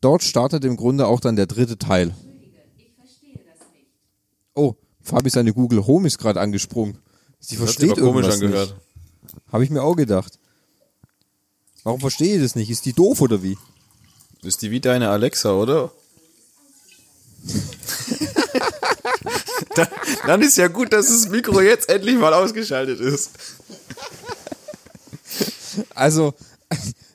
[0.00, 2.14] dort startet im Grunde auch dann der dritte Teil.
[4.54, 6.98] Oh, Fabi, seine Google Home ist gerade angesprungen.
[7.40, 8.74] Sie Das versteht irgendwas angehört.
[9.24, 9.42] nicht.
[9.52, 10.38] Habe ich mir auch gedacht.
[11.84, 12.70] Warum verstehe ich das nicht?
[12.70, 13.58] Ist die doof oder wie?
[14.42, 15.92] Ist die wie deine Alexa, oder?
[19.74, 19.88] dann,
[20.26, 23.30] dann ist ja gut, dass das Mikro jetzt endlich mal ausgeschaltet ist.
[25.94, 26.34] Also,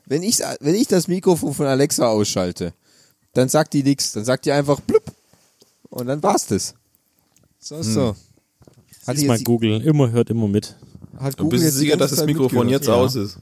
[0.05, 2.73] wenn ich, wenn ich das Mikrofon von Alexa ausschalte,
[3.33, 4.13] dann sagt die nichts.
[4.13, 5.03] Dann sagt die einfach blub.
[5.89, 6.73] Und dann war's das.
[7.67, 8.15] So, so.
[9.05, 10.77] Hat, Ist die mal jetzt, Google, immer hört immer mit.
[11.19, 12.93] hat Du Google bist jetzt sicher, dass das Mikrofon jetzt Ja.
[12.93, 13.39] aus ist.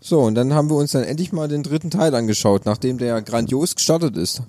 [0.00, 3.20] So, und dann haben wir uns dann endlich mal den dritten Teil angeschaut, nachdem der
[3.20, 4.42] grandios gestartet ist.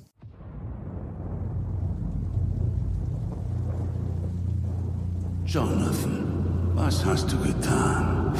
[5.45, 8.33] Jonathan, was hast du getan?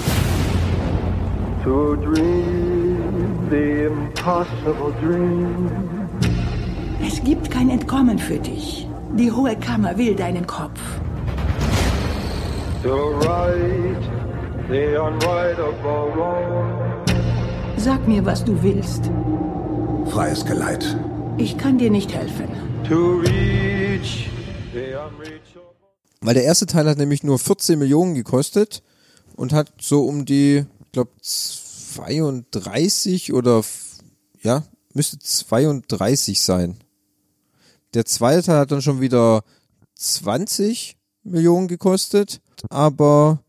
[1.64, 5.70] To dream the impossible dream.
[7.06, 8.89] Es gibt kein Entkommen für dich.
[9.18, 10.80] Die Hohe Kammer will deinen Kopf.
[17.78, 19.10] Sag mir, was du willst.
[20.12, 20.96] Freies Geleit.
[21.38, 22.48] Ich kann dir nicht helfen.
[22.88, 24.30] To reach
[24.74, 25.74] the unreachable.
[26.22, 28.84] Weil der erste Teil hat nämlich nur 14 Millionen gekostet
[29.36, 33.64] und hat so um die, ich glaube, 32 oder,
[34.44, 36.78] ja, müsste 32 sein.
[37.94, 39.44] Der zweite Teil hat dann schon wieder
[39.96, 43.44] 20 Millionen gekostet, aber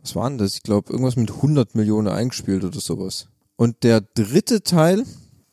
[0.00, 0.54] was war denn das?
[0.54, 3.28] Ich glaube, irgendwas mit 100 Millionen eingespielt oder sowas.
[3.56, 5.04] Und der dritte Teil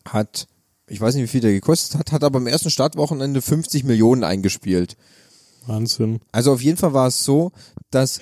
[0.07, 0.47] hat,
[0.87, 4.23] ich weiß nicht, wie viel der gekostet hat, hat aber am ersten Startwochenende 50 Millionen
[4.23, 4.95] eingespielt.
[5.65, 6.19] Wahnsinn.
[6.31, 7.51] Also auf jeden Fall war es so,
[7.89, 8.19] dass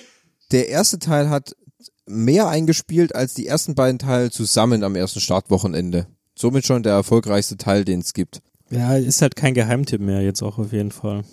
[0.50, 1.54] der erste Teil hat
[2.06, 6.06] mehr eingespielt als die ersten beiden Teile zusammen am ersten Startwochenende.
[6.34, 8.40] Somit schon der erfolgreichste Teil, den es gibt.
[8.74, 11.24] Ja, ist halt kein Geheimtipp mehr jetzt auch auf jeden Fall.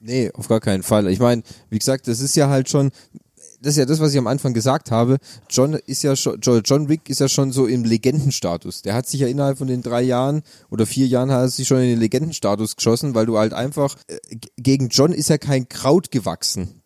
[0.00, 1.08] Nee, auf gar keinen Fall.
[1.08, 2.90] Ich meine, wie gesagt, das ist ja halt schon,
[3.60, 5.16] das ist ja das, was ich am Anfang gesagt habe.
[5.48, 8.82] John ist ja schon, Jo- John Wick ist ja schon so im Legendenstatus.
[8.82, 11.66] Der hat sich ja innerhalb von den drei Jahren oder vier Jahren hat er sich
[11.66, 14.18] schon in den Legendenstatus geschossen, weil du halt einfach, äh,
[14.58, 16.82] gegen John ist ja kein Kraut gewachsen.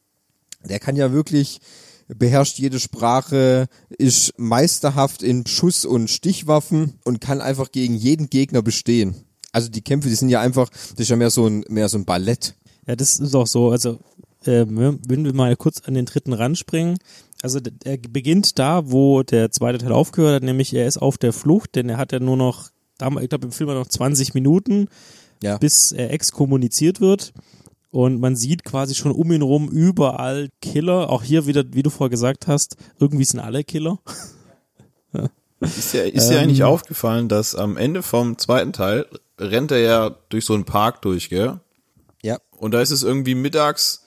[0.64, 1.60] Der kann ja wirklich,
[2.06, 8.62] beherrscht jede Sprache, ist meisterhaft in Schuss- und Stichwaffen und kann einfach gegen jeden Gegner
[8.62, 9.16] bestehen.
[9.58, 11.98] Also die Kämpfe, die sind ja einfach, das ist ja mehr so ein, mehr so
[11.98, 12.54] ein Ballett.
[12.86, 13.70] Ja, das ist auch so.
[13.70, 13.98] Also,
[14.44, 16.98] äh, wenn wir mal kurz an den dritten ranspringen.
[17.42, 21.32] Also, er beginnt da, wo der zweite Teil aufgehört hat, nämlich er ist auf der
[21.32, 24.34] Flucht, denn er hat ja nur noch, damals- ich glaube, im Film hat noch 20
[24.34, 24.88] Minuten,
[25.42, 25.58] Ja.
[25.58, 27.32] bis er exkommuniziert wird.
[27.90, 31.08] Und man sieht quasi schon um ihn rum überall Killer.
[31.10, 33.98] Auch hier wieder, wie du vorher gesagt hast, irgendwie sind alle Killer.
[35.60, 36.42] Ist ja, ist ja Ähm.
[36.44, 39.06] eigentlich aufgefallen, dass am Ende vom zweiten Teil
[39.38, 41.60] rennt er ja durch so einen Park durch, gell?
[42.22, 42.38] Ja.
[42.56, 44.04] Und da ist es irgendwie mittags,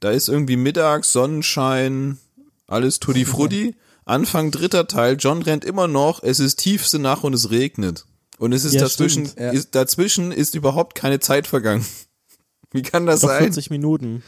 [0.00, 2.18] da ist irgendwie mittags, Sonnenschein,
[2.66, 3.74] alles tutti frutti.
[4.04, 8.06] Anfang dritter Teil, John rennt immer noch, es ist tiefste Nacht und es regnet.
[8.38, 9.50] Und es ist Ja, dazwischen, stimmt, ja.
[9.50, 11.84] ist, dazwischen ist überhaupt keine Zeit vergangen.
[12.72, 13.40] Wie kann das Doch sein?
[13.44, 14.22] 40 Minuten.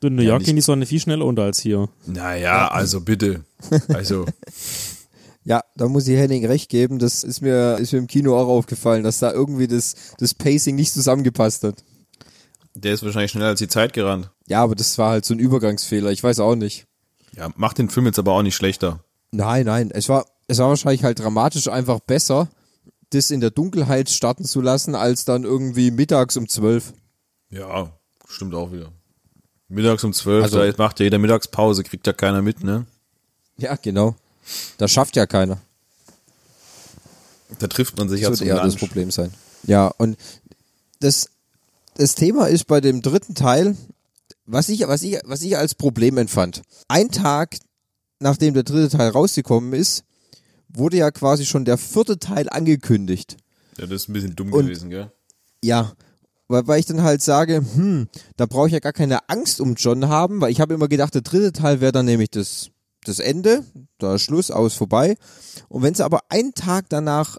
[0.00, 1.88] Du, In New Ja, York nicht- ging die Sonne viel schneller unter als hier.
[2.06, 3.44] Naja, also bitte.
[3.88, 4.26] Also,
[5.44, 6.98] Ja, da muss ich Henning recht geben.
[6.98, 10.76] Das ist mir, ist mir im Kino auch aufgefallen, dass da irgendwie das, das Pacing
[10.76, 11.82] nicht zusammengepasst hat.
[12.74, 14.30] der ist wahrscheinlich schneller als die Zeit gerannt.
[14.46, 16.10] Ja, aber das war halt so ein Übergangsfehler.
[16.12, 16.86] Ich weiß auch nicht.
[17.36, 19.00] Ja, macht den Film jetzt aber auch nicht schlechter.
[19.32, 19.90] Nein, nein.
[19.92, 22.48] Es war, es war wahrscheinlich halt dramatisch einfach besser,
[23.10, 26.92] das in der Dunkelheit starten zu lassen, als dann irgendwie mittags um zwölf.
[27.50, 27.90] Ja,
[28.28, 28.92] stimmt auch wieder.
[29.68, 32.86] Mittags um zwölf, Also- da macht ja jeder Mittagspause, kriegt ja keiner mit, ne?
[33.56, 34.14] Ja, genau.
[34.78, 35.58] Das schafft ja keiner.
[37.58, 38.76] Da trifft man sich ja Das zum wird eher das.
[38.76, 39.32] Problem sein.
[39.64, 40.16] Ja, und
[41.00, 41.28] das,
[41.94, 43.76] das Thema ist bei dem dritten Teil,
[44.46, 46.62] was ich, was ich, was ich als Problem empfand.
[46.88, 47.56] Ein Tag,
[48.18, 50.04] nachdem der dritte Teil rausgekommen ist,
[50.68, 53.36] wurde ja quasi schon der vierte Teil angekündigt.
[53.78, 55.12] Ja, das ist ein bisschen dumm Und- gewesen, gell?
[55.64, 55.92] Ja,
[56.48, 59.74] weil, weil ich dann halt sage, hm, da brauche ich ja gar keine Angst um
[59.76, 62.70] John haben, weil ich habe immer gedacht, der dritte Teil wäre dann nämlich das,
[63.04, 63.64] das Ende,
[63.98, 65.16] da ist Schluss, aus, vorbei.
[65.68, 67.38] Und wenn sie aber einen Tag danach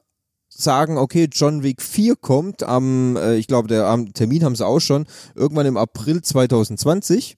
[0.50, 4.66] sagen, okay, John Wick 4 kommt am, äh, ich glaube, der am Termin haben sie
[4.66, 7.36] auch schon, irgendwann im April 2020,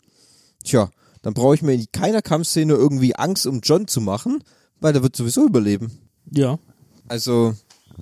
[0.64, 0.90] tja,
[1.22, 4.44] dann brauche ich mir in keiner Kampfszene irgendwie Angst um John zu machen,
[4.80, 5.92] weil der wird sowieso überleben.
[6.30, 6.60] Ja.
[7.08, 7.56] Also,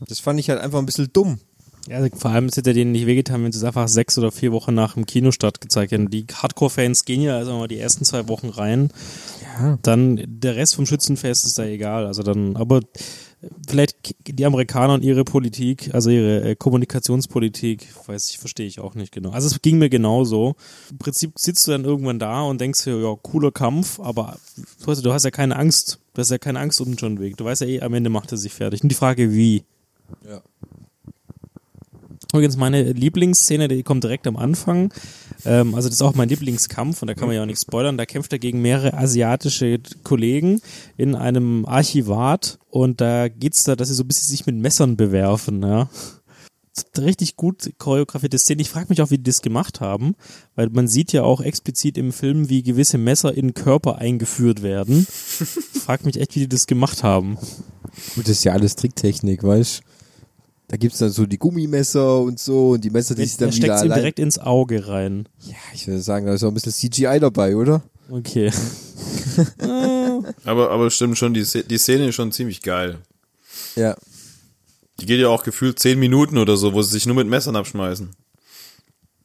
[0.08, 1.40] das fand ich halt einfach ein bisschen dumm.
[1.88, 4.32] Ja, also vor allem es hätte denen nicht wehgetan, wenn sie es einfach sechs oder
[4.32, 6.10] vier Wochen nach dem Kinostart gezeigt hätten.
[6.10, 8.90] Die Hardcore-Fans gehen ja also mal die ersten zwei Wochen rein.
[9.82, 12.08] Dann der Rest vom Schützenfest ist da egal.
[12.08, 12.80] Also dann, aber
[13.68, 18.96] vielleicht die Amerikaner und ihre Politik, also ihre äh, Kommunikationspolitik, weiß ich, verstehe ich auch
[18.96, 19.32] nicht genau.
[19.32, 20.56] Also es ging mir genauso.
[20.90, 24.38] Im Prinzip sitzt du dann irgendwann da und denkst dir, ja, cooler Kampf, aber
[24.86, 26.00] du hast ja keine Angst.
[26.14, 27.38] Du hast ja keine Angst um John Wick.
[27.38, 28.84] Du weißt ja eh, am Ende macht er sich fertig.
[28.84, 29.64] Und die Frage, wie?
[30.28, 30.42] Ja.
[32.34, 34.92] Übrigens, meine Lieblingsszene, die kommt direkt am Anfang.
[35.46, 37.96] Ähm, also das ist auch mein Lieblingskampf und da kann man ja auch nicht spoilern.
[37.96, 40.60] Da kämpft er gegen mehrere asiatische Kollegen
[40.98, 44.98] in einem Archivat und da geht's da, dass sie so ein bisschen sich mit Messern
[44.98, 45.90] bewerfen, ja.
[46.98, 48.64] Richtig gut choreografierte Szene.
[48.64, 50.16] Ich frage mich auch, wie die das gemacht haben,
[50.56, 55.06] weil man sieht ja auch explizit im Film, wie gewisse Messer in Körper eingeführt werden.
[55.86, 57.38] frag mich echt, wie die das gemacht haben.
[58.16, 59.84] Gut, das ist ja alles Tricktechnik, weißt
[60.74, 63.68] Da gibt's dann so die Gummimesser und so und die Messer, die sich dann wieder
[63.68, 63.94] ihm allein...
[64.00, 65.30] direkt ins Auge rein.
[65.42, 67.84] Ja, ich würde sagen, da ist auch ein bisschen CGI dabei, oder?
[68.10, 68.52] Okay.
[70.46, 72.98] Aber, aber stimmt schon, die, die Szene ist schon ziemlich geil.
[73.76, 73.96] Ja.
[75.00, 77.56] Die geht ja auch gefühlt zehn Minuten oder so, wo sie sich nur mit Messern
[77.56, 78.10] abschmeißen.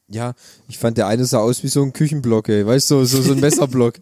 [0.08, 0.34] Ja,
[0.68, 2.66] ich fand der eine sah aus wie so ein Küchenblock, ey.
[2.66, 3.94] Weißt du, so, so ein Messerblock.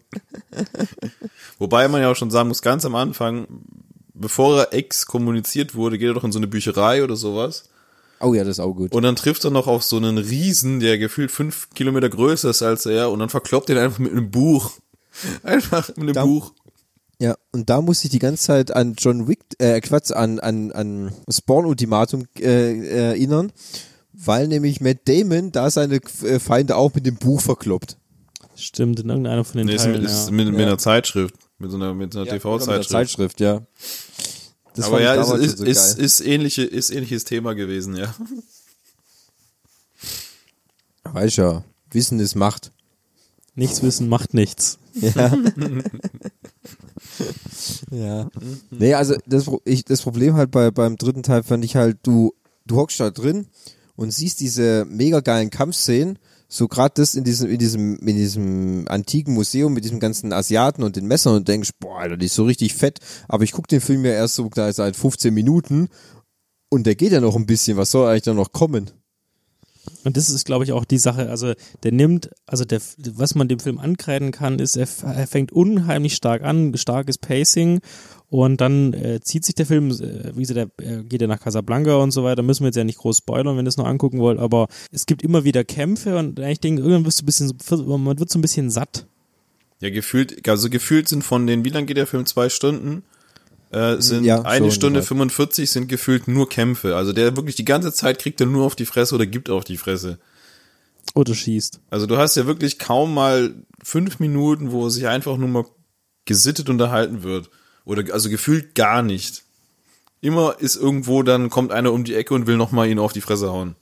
[1.59, 3.47] Wobei man ja auch schon sagen muss, ganz am Anfang,
[4.19, 7.69] bevor er exkommuniziert wurde, geht er doch in so eine Bücherei oder sowas.
[8.19, 8.93] Oh ja, das ist auch gut.
[8.93, 12.63] Und dann trifft er noch auf so einen Riesen, der gefühlt fünf Kilometer größer ist
[12.63, 14.71] als er und dann verkloppt er ihn einfach mit einem Buch.
[15.43, 16.53] Einfach mit einem Da- Buch.
[17.19, 20.71] Ja, und da muss ich die ganze Zeit an John Wick, äh, Quatsch, an, an,
[20.71, 23.51] an Spawn Ultimatum äh, erinnern,
[24.13, 27.97] weil nämlich Matt Damon da seine äh, Feinde auch mit dem Buch verkloppt.
[28.55, 30.01] Stimmt, in irgendeiner von den Nee, ist, Teilen.
[30.03, 30.31] mit, ist ja.
[30.35, 30.65] mit, mit Ja.
[30.67, 31.33] einer Zeitschrift.
[31.59, 32.89] Mit so einer, mit so einer der TV-Zeitschrift.
[32.89, 33.65] Zeitschrift, ja.
[34.75, 38.13] Das Aber ja, ist, ist, so ist, ist, ähnliche, ist ähnliches Thema gewesen, ja.
[41.03, 42.71] Weiß ja, Wissen ist Macht.
[43.55, 44.77] Nichts wissen macht nichts.
[44.93, 45.35] Ja.
[47.91, 48.29] ja.
[48.69, 52.35] Nee, also das, ich, das Problem halt bei, beim dritten Teil fand ich halt, du,
[52.67, 53.47] du hockst da drin
[53.95, 58.85] und siehst diese mega geilen Kampfszenen, so gerade das in diesem, in diesem, in diesem
[58.87, 62.35] antiken Museum mit diesem ganzen Asiaten und den Messern und denkst, boah, Alter, die ist
[62.35, 62.99] so richtig fett.
[63.27, 65.89] Aber ich guck den Film ja erst so da seit 15 Minuten
[66.69, 67.77] und der geht ja noch ein bisschen.
[67.77, 68.91] Was soll eigentlich da noch kommen?
[70.03, 71.29] Und das ist, glaube ich, auch die Sache.
[71.29, 72.81] Also, der nimmt, also der,
[73.13, 77.79] was man dem Film ankreiden kann, ist, er, er fängt unheimlich stark an, starkes Pacing.
[78.29, 81.39] Und dann äh, zieht sich der Film, äh, wie gesagt, der äh, geht ja nach
[81.39, 82.43] Casablanca und so weiter.
[82.43, 84.39] Müssen wir jetzt ja nicht groß spoilern, wenn ihr es noch angucken wollt.
[84.39, 88.19] Aber es gibt immer wieder Kämpfe und ich denke, irgendwann wirst du ein bisschen, man
[88.19, 89.07] wird so ein bisschen satt.
[89.79, 92.25] Ja, gefühlt, also gefühlt sind von den, wie lang geht der Film?
[92.25, 93.03] Zwei Stunden?
[93.71, 95.17] Äh, sind Ja, eine Stunde ungefähr.
[95.17, 96.95] 45 sind gefühlt nur Kämpfe.
[96.95, 99.63] Also der wirklich die ganze Zeit kriegt er nur auf die Fresse oder gibt auf
[99.63, 100.19] die Fresse.
[101.13, 101.79] Oder schießt.
[101.89, 105.65] Also du hast ja wirklich kaum mal fünf Minuten, wo sich einfach nur mal
[106.25, 107.49] gesittet unterhalten wird.
[107.85, 109.43] Oder also gefühlt gar nicht.
[110.21, 113.21] Immer ist irgendwo, dann kommt einer um die Ecke und will nochmal ihn auf die
[113.21, 113.75] Fresse hauen.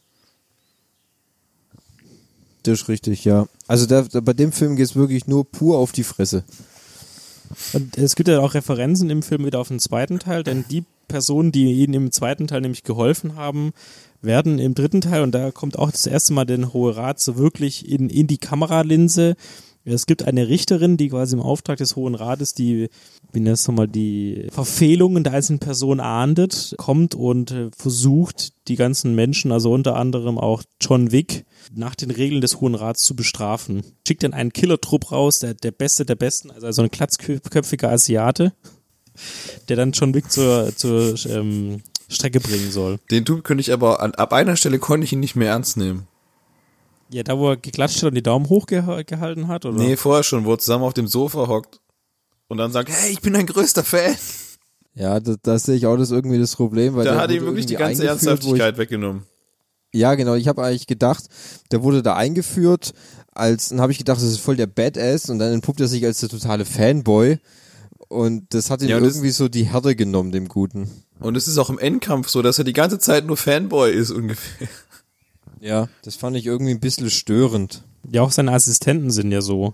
[2.64, 3.48] Das ist richtig, ja.
[3.68, 6.44] Also da, da, bei dem Film geht's wirklich nur pur auf die Fresse.
[7.74, 10.84] Und es gibt ja auch Referenzen im Film wieder auf den zweiten Teil, denn die
[11.08, 13.74] Personen, die ihnen im zweiten Teil nämlich geholfen haben,
[14.22, 17.38] werden im dritten Teil, und da kommt auch das erste Mal den Hohe Rat so
[17.38, 19.36] wirklich in, in die Kameralinse.
[19.86, 22.90] Es gibt eine Richterin, die quasi im Auftrag des Hohen Rates die,
[23.32, 28.78] wie nennt es nochmal, die Verfehlungen der einzelnen Person ahndet, kommt und äh, versucht, die
[28.78, 33.16] ganzen Menschen, also unter anderem auch John Wick, nach den Regeln des Hohen Rats zu
[33.16, 33.84] bestrafen.
[34.08, 38.54] Schickt dann einen Killertrupp raus, der, der Beste der Besten, also so ein klatzköpfiger Asiate,
[39.70, 42.98] der dann John Wick zur, zur ähm, Strecke bringen soll.
[43.12, 45.78] Den Typ könnte ich aber, an, ab einer Stelle konnte ich ihn nicht mehr ernst
[45.78, 46.08] nehmen.
[47.10, 49.78] Ja, da wo er geklatscht hat und die Daumen hochgehalten hat, oder?
[49.78, 51.80] Nee, vorher schon, wo er zusammen auf dem Sofa hockt
[52.48, 54.16] und dann sagt, hey, ich bin dein größter Fan.
[54.96, 57.44] Ja, da, da sehe ich auch das irgendwie das Problem, weil Da der hat ihm
[57.44, 59.24] wirklich die ganze Ernsthaftigkeit weggenommen.
[59.94, 60.34] Ja, genau.
[60.36, 61.26] Ich habe eigentlich gedacht,
[61.72, 62.94] der wurde da eingeführt,
[63.32, 66.04] als dann habe ich gedacht, das ist voll der Badass und dann entpuppt er sich
[66.06, 67.40] als der totale Fanboy
[68.08, 70.90] und das hat ihm Ja, das- irgendwie so die Härte genommen, dem Guten.
[71.20, 74.12] Und es ist auch im Endkampf so, dass er die ganze Zeit nur Fanboy ist
[74.12, 74.68] ungefähr.
[75.60, 77.84] Ja, das fand ich irgendwie ein bisschen störend.
[78.12, 79.74] Ja, auch seine Assistenten sind ja so.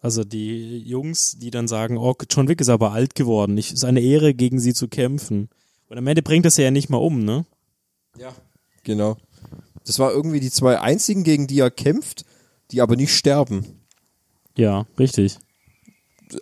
[0.00, 3.56] Also die Jungs, die dann sagen, oh, John Wick ist aber alt geworden.
[3.56, 5.48] Ich, ist eine Ehre, gegen sie zu kämpfen.
[5.88, 7.44] Und am Ende bringt das ja nicht mal um, ne?
[8.82, 9.16] Genau.
[9.84, 12.24] Das war irgendwie die zwei einzigen, gegen die er kämpft,
[12.70, 13.64] die aber nicht sterben.
[14.56, 15.38] Ja, richtig.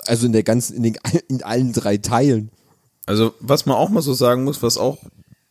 [0.07, 0.99] Also in der ganzen, in, den,
[1.29, 2.51] in allen drei Teilen.
[3.07, 4.99] Also, was man auch mal so sagen muss, was auch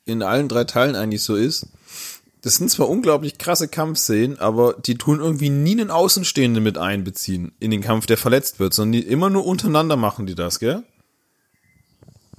[0.06, 1.68] in allen drei Teilen eigentlich so ist,
[2.42, 7.52] das sind zwar unglaublich krasse Kampfszenen, aber die tun irgendwie nie einen Außenstehenden mit einbeziehen
[7.60, 10.84] in den Kampf, der verletzt wird, sondern die immer nur untereinander machen die das, gell?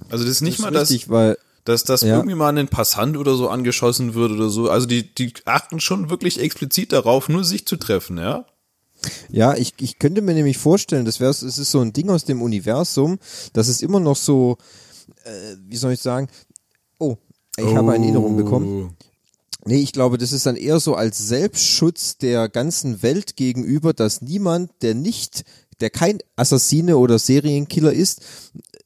[0.09, 2.15] Also das ist nicht Das mal ist das, richtig, weil dass das Ja.
[2.15, 4.69] irgendwie mal ein Passant oder so angeschossen wird oder so.
[4.69, 8.45] Also die, die achten schon wirklich explizit darauf, nur sich zu treffen, ja?
[9.29, 12.25] Ja, ich, ich könnte mir nämlich vorstellen, das wäre es ist so ein Ding aus
[12.25, 13.19] dem Universum,
[13.53, 14.57] dass es immer noch so,
[15.23, 16.27] äh, wie soll ich sagen,
[16.99, 17.17] oh,
[17.57, 18.95] ich habe eine Erinnerung bekommen.
[19.65, 24.21] Nee, ich glaube, das ist dann eher so als Selbstschutz der ganzen Welt gegenüber, dass
[24.21, 25.43] niemand, der nicht,
[25.79, 28.21] der kein Assassine oder Serienkiller ist,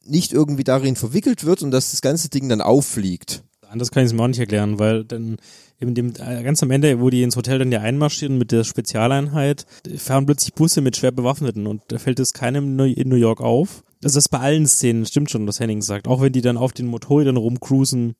[0.04, 3.42] nicht irgendwie darin verwickelt wird und dass das ganze Ding dann auffliegt.
[3.68, 5.38] Anders kann ich es mir auch nicht erklären, weil dann
[5.80, 8.64] eben dem, äh, ganz am Ende, wo die ins Hotel dann ja einmarschieren mit der
[8.64, 13.16] Spezialeinheit, fahren plötzlich Busse mit schwer Bewaffneten und da fällt es keinem in in New
[13.16, 13.82] York auf.
[14.00, 16.06] Das ist bei allen Szenen, stimmt schon, was Henning sagt.
[16.06, 18.14] Auch wenn die dann auf den Motorrädern rumcruisen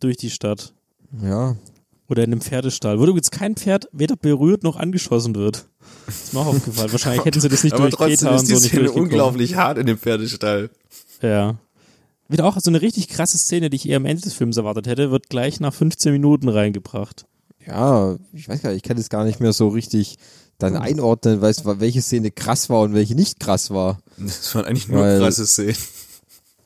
[0.00, 0.74] durch die Stadt.
[1.22, 1.56] Ja,
[2.08, 5.66] Oder in einem Pferdestall, wo jetzt kein Pferd weder berührt noch angeschossen wird.
[6.06, 6.92] Das ist mir auch aufgefallen.
[6.92, 9.54] Wahrscheinlich hätten sie das nicht Aber durch trotzdem ist und die so nicht Szene unglaublich
[9.56, 10.70] hart in dem Pferdestall.
[11.22, 11.56] Ja.
[12.28, 14.86] Wieder auch so eine richtig krasse Szene, die ich eher am Ende des Films erwartet
[14.86, 17.26] hätte, wird gleich nach 15 Minuten reingebracht.
[17.66, 20.16] ja, ich weiß gar nicht, ich kann das gar nicht mehr so richtig
[20.58, 23.98] dann einordnen, weiß, welche Szene krass war und welche nicht krass war.
[24.18, 25.76] Das waren eigentlich nur Weil- krasse Szenen.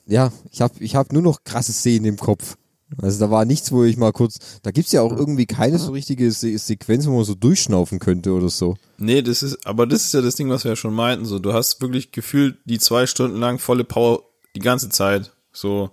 [0.07, 2.57] Ja, ich habe ich hab nur noch krasse Szenen im Kopf.
[2.97, 5.93] Also da war nichts, wo ich mal kurz, da gibt's ja auch irgendwie keine so
[5.93, 8.77] richtige Se Sequenz, wo man so durchschnaufen könnte oder so.
[8.97, 11.27] Nee, das ist, aber das ist ja das Ding, was wir ja schon meinten.
[11.27, 14.23] So, du hast wirklich gefühlt die zwei Stunden lang volle Power
[14.57, 15.33] die ganze Zeit.
[15.53, 15.91] So,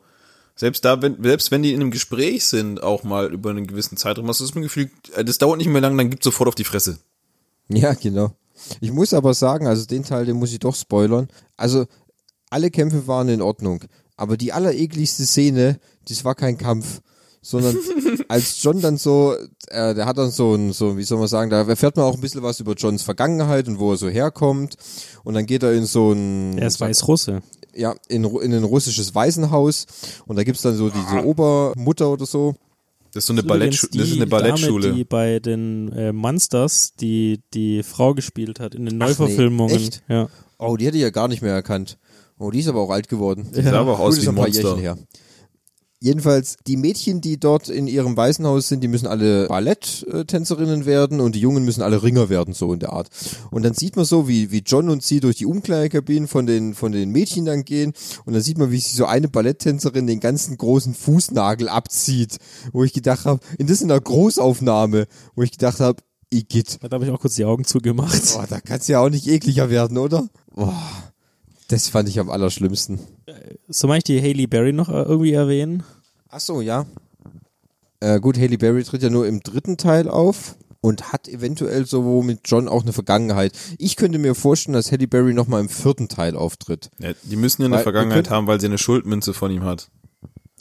[0.56, 3.98] selbst da, wenn, selbst wenn die in einem Gespräch sind, auch mal über einen gewissen
[3.98, 6.56] Zeitraum, hast du das Gefühl, äh, das dauert nicht mehr lang, dann gibt's sofort auf
[6.56, 7.00] die Fresse.
[7.68, 8.32] Ja, genau.
[8.80, 11.28] Ich muss aber sagen, also den Teil, den muss ich doch spoilern.
[11.58, 11.88] Also
[12.50, 13.84] alle Kämpfe waren in Ordnung,
[14.16, 17.02] aber die allerekligste Szene, das war kein Kampf,
[17.42, 17.78] sondern
[18.28, 19.36] als John dann so,
[19.68, 22.16] äh, der hat dann so ein, so, wie soll man sagen, da erfährt man auch
[22.16, 24.76] ein bisschen was über Johns Vergangenheit und wo er so herkommt
[25.24, 27.42] und dann geht er in so ein, Er ist Weißrusse.
[27.76, 29.86] ja, in, in ein russisches Waisenhaus
[30.26, 32.56] und da gibt's dann so diese Obermutter oder so.
[33.14, 33.92] Das ist so eine Übrigens Ballettschule.
[33.94, 34.84] Das ist eine die Ballettschule.
[34.88, 39.14] Dame, die bei den äh, Monsters die die Frau gespielt hat in den Ach nee,
[39.14, 39.74] Neuverfilmungen.
[39.76, 40.04] echt?
[40.10, 40.28] Ja.
[40.60, 41.98] Oh, die hätte ich ja gar nicht mehr erkannt.
[42.38, 43.48] Oh, die ist aber auch alt geworden.
[43.56, 44.62] Die sah aber auch aus Gut, wie ein ein paar Monster.
[44.64, 44.98] Jährchen her.
[46.02, 51.36] Jedenfalls, die Mädchen, die dort in ihrem Waisenhaus sind, die müssen alle Balletttänzerinnen werden und
[51.36, 53.10] die Jungen müssen alle Ringer werden, so in der Art.
[53.50, 56.76] Und dann sieht man so, wie, wie John und sie durch die Umkleidekabinen von den,
[56.76, 57.94] von den Mädchen dann gehen
[58.26, 62.38] und dann sieht man, wie sich so eine Balletttänzerin den ganzen großen Fußnagel abzieht,
[62.74, 66.80] wo ich gedacht habe, in das in einer Großaufnahme, wo ich gedacht habe, Igitt.
[66.82, 68.34] Da habe ich auch kurz die Augen zugemacht.
[68.34, 70.28] Boah, da kann's ja auch nicht ekliger werden, oder?
[70.54, 70.74] Boah,
[71.68, 73.00] das fand ich am allerschlimmsten.
[73.68, 75.84] So ich die Haley Berry noch äh, irgendwie erwähnen?
[76.30, 76.86] Ach so, ja.
[78.00, 82.22] Äh, gut, Haley Berry tritt ja nur im dritten Teil auf und hat eventuell so
[82.22, 83.54] mit John auch eine Vergangenheit.
[83.80, 86.92] Ich könnte mir vorstellen, dass Halle Berry nochmal im vierten Teil auftritt.
[87.00, 89.64] Ja, die müssen ja eine Weil Vergangenheit können- haben, weil sie eine Schuldmünze von ihm
[89.64, 89.90] hat.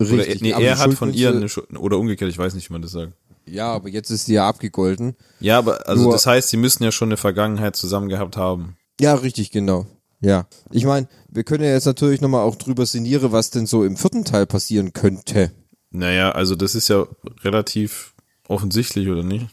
[0.00, 0.12] Richtig.
[0.12, 2.72] Oder, nee, aber er hat von ihr eine Schuld, oder umgekehrt, ich weiß nicht, wie
[2.72, 3.12] man das sagt.
[3.46, 5.14] Ja, aber jetzt ist die ja abgegolten.
[5.40, 8.76] Ja, aber also Nur- das heißt, sie müssen ja schon eine Vergangenheit zusammen gehabt haben.
[9.00, 9.86] Ja, richtig, genau.
[10.24, 10.46] Ja.
[10.70, 13.96] Ich meine, wir können ja jetzt natürlich nochmal auch drüber sinnieren, was denn so im
[13.96, 15.52] vierten Teil passieren könnte.
[15.90, 17.06] Naja, also das ist ja
[17.42, 18.14] relativ
[18.48, 19.46] offensichtlich, oder nicht?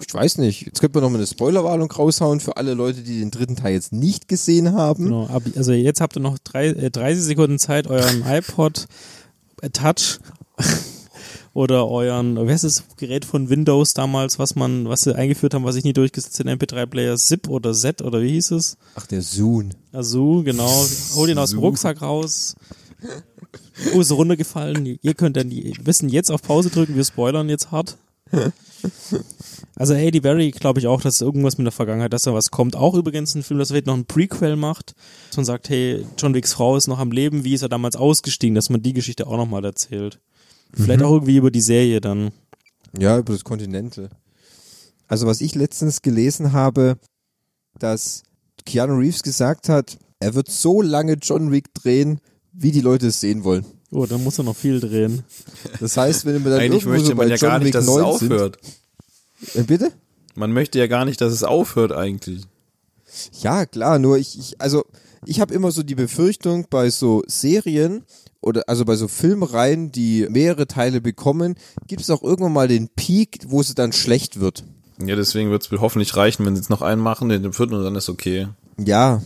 [0.00, 0.62] Ich weiß nicht.
[0.62, 3.92] Jetzt könnte man nochmal eine Spoilerwarnung raushauen für alle Leute, die den dritten Teil jetzt
[3.92, 5.04] nicht gesehen haben.
[5.04, 8.86] Genau, ab, also jetzt habt ihr noch drei, äh, 30 Sekunden Zeit, euren iPod
[9.60, 10.18] äh, Touch
[11.54, 15.64] oder euren, wie heißt das Gerät von Windows damals, was man, was sie eingeführt haben,
[15.64, 18.76] was ich nie durchgesetzt den MP3-Player ZIP oder Z oder wie hieß es?
[18.96, 19.70] Ach, der Zoom.
[19.92, 20.84] Azu, genau.
[21.14, 21.60] Hol den aus dem.
[21.60, 22.56] Rucksack raus.
[23.94, 24.98] Oh, ist runtergefallen.
[25.00, 27.96] Ihr könnt dann die wissen jetzt auf Pause drücken, wir spoilern jetzt hart.
[29.76, 32.76] Also Hailey Berry glaube ich auch, dass irgendwas mit der Vergangenheit, dass da was kommt.
[32.76, 34.94] Auch übrigens ein Film, das vielleicht noch ein Prequel macht,
[35.28, 37.96] dass man sagt, hey, John Wicks Frau ist noch am Leben, wie ist er damals
[37.96, 40.20] ausgestiegen, dass man die Geschichte auch nochmal erzählt.
[40.76, 42.32] Vielleicht auch irgendwie über die Serie dann.
[42.98, 44.10] Ja, über das Kontinente.
[45.06, 46.96] Also was ich letztens gelesen habe,
[47.78, 48.22] dass
[48.64, 52.20] Keanu Reeves gesagt hat, er wird so lange John Wick drehen,
[52.52, 53.64] wie die Leute es sehen wollen.
[53.90, 55.22] Oh, dann muss er noch viel drehen.
[55.80, 57.66] Das heißt, wenn wir dann Eigentlich irgendwo möchte so bei man ja John gar nicht,
[57.66, 58.58] Wick dass es 9 aufhört.
[59.40, 59.92] Sind, äh, bitte?
[60.34, 62.42] Man möchte ja gar nicht, dass es aufhört eigentlich.
[63.40, 64.84] Ja, klar, nur ich, ich also
[65.26, 68.04] ich habe immer so die Befürchtung bei so Serien
[68.40, 71.54] oder also bei so Filmreihen, die mehrere Teile bekommen,
[71.86, 74.64] gibt es auch irgendwann mal den Peak, wo es dann schlecht wird.
[75.04, 77.84] Ja, deswegen wird es hoffentlich reichen, wenn sie jetzt noch einen machen, den vierten und
[77.84, 78.48] dann ist okay.
[78.78, 79.22] Ja,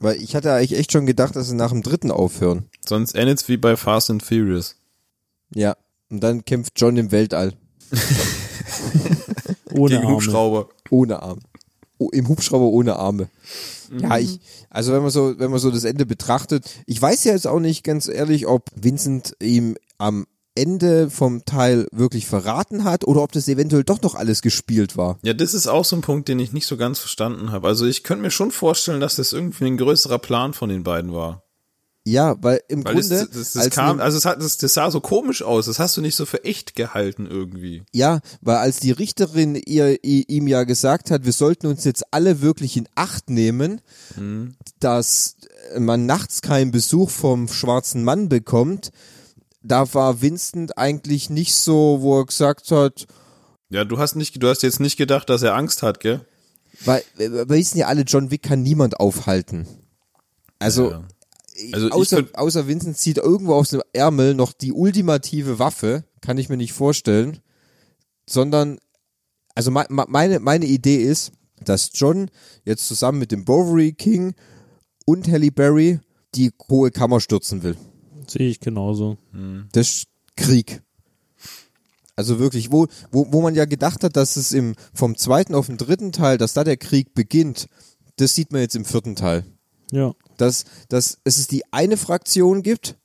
[0.00, 2.66] weil ich hatte eigentlich echt schon gedacht, dass sie nach dem dritten aufhören.
[2.86, 4.76] Sonst endet's wie bei Fast and Furious.
[5.54, 5.76] Ja,
[6.10, 7.54] und dann kämpft John im Weltall
[9.72, 10.16] Ohne Gegen Arme.
[10.16, 10.68] Hubschrauber.
[10.90, 11.38] ohne Arm.
[12.10, 13.28] Im Hubschrauber ohne Arme.
[14.00, 14.40] Ja, ich,
[14.70, 17.60] also wenn man so, wenn man so das Ende betrachtet, ich weiß ja jetzt auch
[17.60, 23.32] nicht ganz ehrlich, ob Vincent ihm am Ende vom Teil wirklich verraten hat oder ob
[23.32, 25.18] das eventuell doch noch alles gespielt war.
[25.22, 27.68] Ja, das ist auch so ein Punkt, den ich nicht so ganz verstanden habe.
[27.68, 31.12] Also ich könnte mir schon vorstellen, dass das irgendwie ein größerer Plan von den beiden
[31.12, 31.42] war.
[32.04, 34.90] Ja, weil im Weil Grunde, das, das, das kam, also es hat, das, das sah
[34.90, 35.66] so komisch aus.
[35.66, 37.84] Das hast du nicht so für echt gehalten irgendwie.
[37.92, 42.40] ja, weil als die Richterin ihr, ihm ja gesagt hat, wir sollten uns jetzt alle
[42.40, 43.80] wirklich in Acht nehmen,
[44.80, 45.36] dass
[45.78, 48.90] man nachts keinen Besuch vom schwarzen Mann bekommt,
[49.62, 53.06] da war Vincent eigentlich nicht so, wo er gesagt hat,
[53.70, 56.20] Ja, du hast nicht, du hast jetzt nicht gedacht, dass er Angst hat, gell?
[56.84, 59.68] weil wir wissen ja alle, John Wick kann niemand aufhalten.
[60.58, 61.04] Also, Ja.
[61.72, 66.38] Also außer, könnt- außer Vincent zieht irgendwo aus dem Ärmel noch die ultimative Waffe, kann
[66.38, 67.38] ich mir nicht vorstellen,
[68.28, 68.78] sondern,
[69.54, 71.32] also me- me- meine, meine Idee ist,
[71.64, 72.30] dass John
[72.64, 74.34] jetzt zusammen mit dem Bovary King
[75.04, 76.00] und Halle Berry
[76.34, 77.76] die hohe Kammer stürzen will.
[78.26, 79.18] Sehe ich genauso.
[79.72, 80.82] Das ist Krieg.
[82.16, 85.66] Also wirklich, wo, wo, wo man ja gedacht hat, dass es im, vom zweiten auf
[85.66, 87.68] den dritten Teil, dass da der Krieg beginnt,
[88.16, 89.44] das sieht man jetzt im vierten Teil.
[89.90, 90.12] Ja.
[90.36, 92.96] Dass, dass es die eine Fraktion gibt,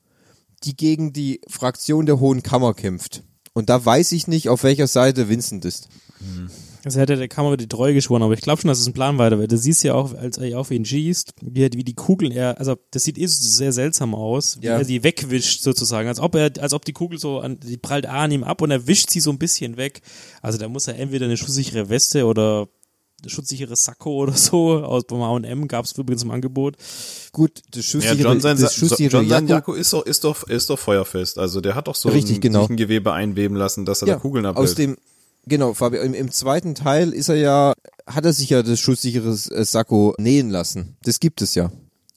[0.63, 3.23] die gegen die Fraktion der Hohen Kammer kämpft.
[3.53, 5.89] Und da weiß ich nicht, auf welcher Seite Vincent ist.
[6.83, 9.17] Also hätte der Kamera die Treue geschworen, aber ich glaube schon, dass es ein Plan
[9.17, 9.51] weiter wird.
[9.51, 12.75] Du siehst ja auch, als er auf ihn schießt, wie, wie die Kugeln er, also
[12.91, 14.77] das sieht eh sehr seltsam aus, wie Ja.
[14.77, 18.05] er sie wegwischt sozusagen, als ob er, als ob die Kugel so an, die prallt
[18.05, 20.01] an ihm ab und er wischt sie so ein bisschen weg.
[20.41, 22.67] Also da muss er entweder eine schusssichere Weste oder
[23.25, 26.75] schutzsicheres Sakko oder so, aus beim H&M gab es übrigens im Angebot.
[27.31, 30.43] Gut, das Ja, schusssichere, John sein, das John schusssichere sein Jakko ist doch, ist doch,
[30.47, 31.37] ist doch feuerfest.
[31.39, 32.67] Also der hat doch so Richtig, ein, genau.
[32.67, 34.63] Gewebe einweben lassen, dass er da Kugeln abhält.
[34.69, 34.97] aus dem,
[35.45, 37.73] genau, Fabi, im, im zweiten Teil ist er ja,
[38.05, 40.95] hat er sich ja das schusssichere äh, Sakko nähen lassen.
[41.03, 41.71] Das gibt es ja.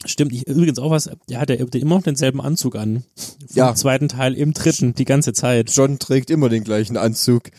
[0.06, 3.04] Stimmt, ich, übrigens auch was, er hat ja immer noch denselben Anzug an.
[3.16, 3.74] Vom Ja.
[3.74, 5.70] zweiten Teil im dritten, die ganze Zeit.
[5.70, 7.50] John trägt immer den gleichen Anzug.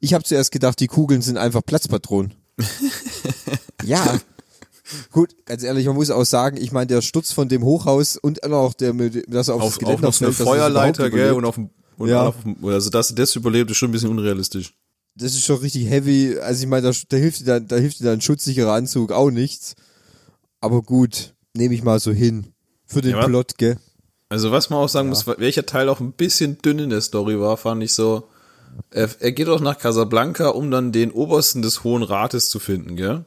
[0.00, 2.32] Ich habe zuerst gedacht, die Kugeln sind einfach Platzpatronen.
[3.84, 4.18] ja,
[5.10, 8.42] Gut, ganz ehrlich, man muss auch sagen, ich meine, der Sturz von dem Hochhaus und
[8.44, 11.54] auch der, dass er aufs Auf, auf noch so eine er Feuerleiter, gell, und auf
[11.54, 12.26] dem, und Ja.
[12.28, 14.74] auf dem, also dass er das überlebt, ist schon ein bisschen unrealistisch.
[15.14, 16.38] das ist schon richtig heavy.
[16.38, 19.12] Also ich meine, da, da hilft dir dann, da hilft dir dann ein schutzsicherer Anzug
[19.12, 19.74] auch nichts.
[20.60, 22.48] Aber gut, nehme ich mal so hin.
[22.84, 23.78] Für den Ja, Plot, gell?
[24.28, 27.38] Also was man auch sagen muss, welcher Teil auch ein bisschen dünn in der Story
[27.40, 28.28] war, fand ich so.
[28.90, 32.96] Er, er geht auch nach Casablanca, um dann den Obersten des Hohen Rates zu finden,
[32.96, 33.24] gell?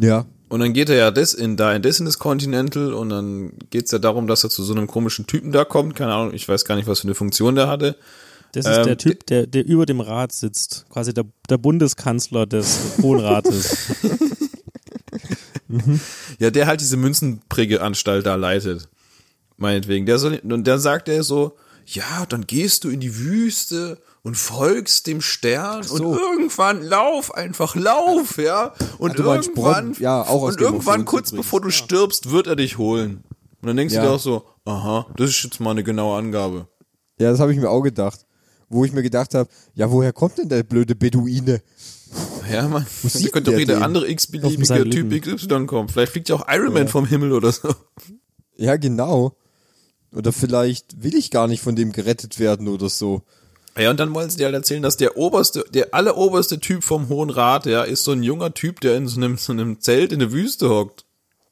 [0.00, 0.26] Ja.
[0.48, 3.52] Und dann geht er ja das in, da in das in das Continental und dann
[3.70, 5.94] geht's ja darum, dass er zu so einem komischen Typen da kommt.
[5.94, 7.96] Keine Ahnung, ich weiß gar nicht, was für eine Funktion der hatte.
[8.52, 10.86] Das ist Ähm, der Typ, der, der über dem Rat sitzt.
[10.88, 13.76] Quasi der, der Bundeskanzler des Hohen Rates.
[16.38, 18.88] Ja, der halt diese Münzenprägeanstalt da leitet.
[19.56, 20.06] Meinetwegen.
[20.06, 23.98] Der soll, und dann sagt er so, ja, dann gehst du in die Wüste
[24.28, 28.74] und folgst dem Stern und irgendwann lauf, einfach lauf, ja.
[28.98, 29.96] Und meinst irgendwann, Bronn?
[30.00, 31.46] Ja, auch aus und irgendwann kurz übrigens.
[31.46, 33.24] bevor du stirbst, wird er dich holen.
[33.62, 34.02] Und dann denkst Ja.
[34.02, 36.68] du dir auch so, aha, das ist jetzt mal eine genaue Angabe.
[37.18, 38.26] Ja, das habe ich mir auch gedacht.
[38.68, 41.62] Wo ich mir gedacht habe, ja, woher kommt denn der blöde Beduine?
[42.52, 44.90] Ja, man, da könnte der jeder andere x-beliebige.
[44.90, 45.88] Typ XY kommen.
[45.88, 47.74] Vielleicht fliegt ja auch Iron Man vom Himmel oder so.
[48.56, 49.38] Ja, genau.
[50.14, 53.22] Oder vielleicht will ich gar nicht von dem gerettet werden oder so.
[53.78, 57.08] Ja, und dann wollen sie dir halt erzählen, dass der oberste, der alleroberste Typ vom
[57.08, 60.12] Hohen Rat, ja, ist so ein junger Typ, der in so einem, so einem Zelt
[60.12, 61.04] in der Wüste hockt.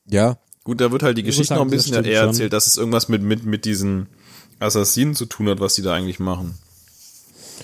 [0.09, 0.39] Ja.
[0.65, 2.29] Gut, da wird halt die Ich Geschichte noch ein bisschen stimmt eher schon.
[2.31, 4.09] erzählt, dass es irgendwas mit, mit, mit diesen
[4.59, 6.59] Assassinen zu tun hat, was die da eigentlich machen.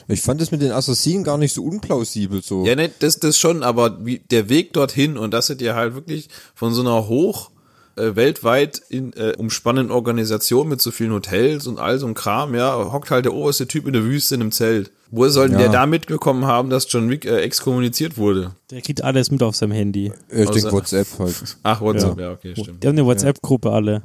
[0.09, 2.65] Ich fand das mit den Assassinen gar nicht so unplausibel so.
[2.65, 5.95] Ja, ne, das, das schon, aber wie, der Weg dorthin und dass sie dir halt
[5.95, 7.51] wirklich von so einer hoch
[7.97, 12.55] äh, weltweit in, äh, umspannenden Organisation mit so vielen Hotels und all so ein Kram,
[12.55, 14.91] ja, hockt halt der oberste Typ in der Wüste in einem Zelt.
[15.11, 15.65] Woher soll denn Ja.
[15.65, 18.53] der da mitbekommen haben, dass John Wick äh, exkommuniziert wurde?
[18.71, 20.13] Der kriegt alles mit auf seinem Handy.
[20.31, 21.35] ich denke WhatsApp halt.
[21.63, 22.83] Ach, WhatsApp, ja, okay, stimmt.
[22.83, 24.03] Die haben eine WhatsApp-Gruppe alle.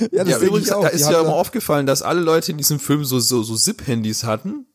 [0.00, 0.82] ja, Ja, denk übrigens, ich auch.
[0.82, 4.24] da ist ja immer aufgefallen, dass alle Leute in diesem Film so, so, so Zip-Handys
[4.24, 4.66] hatten.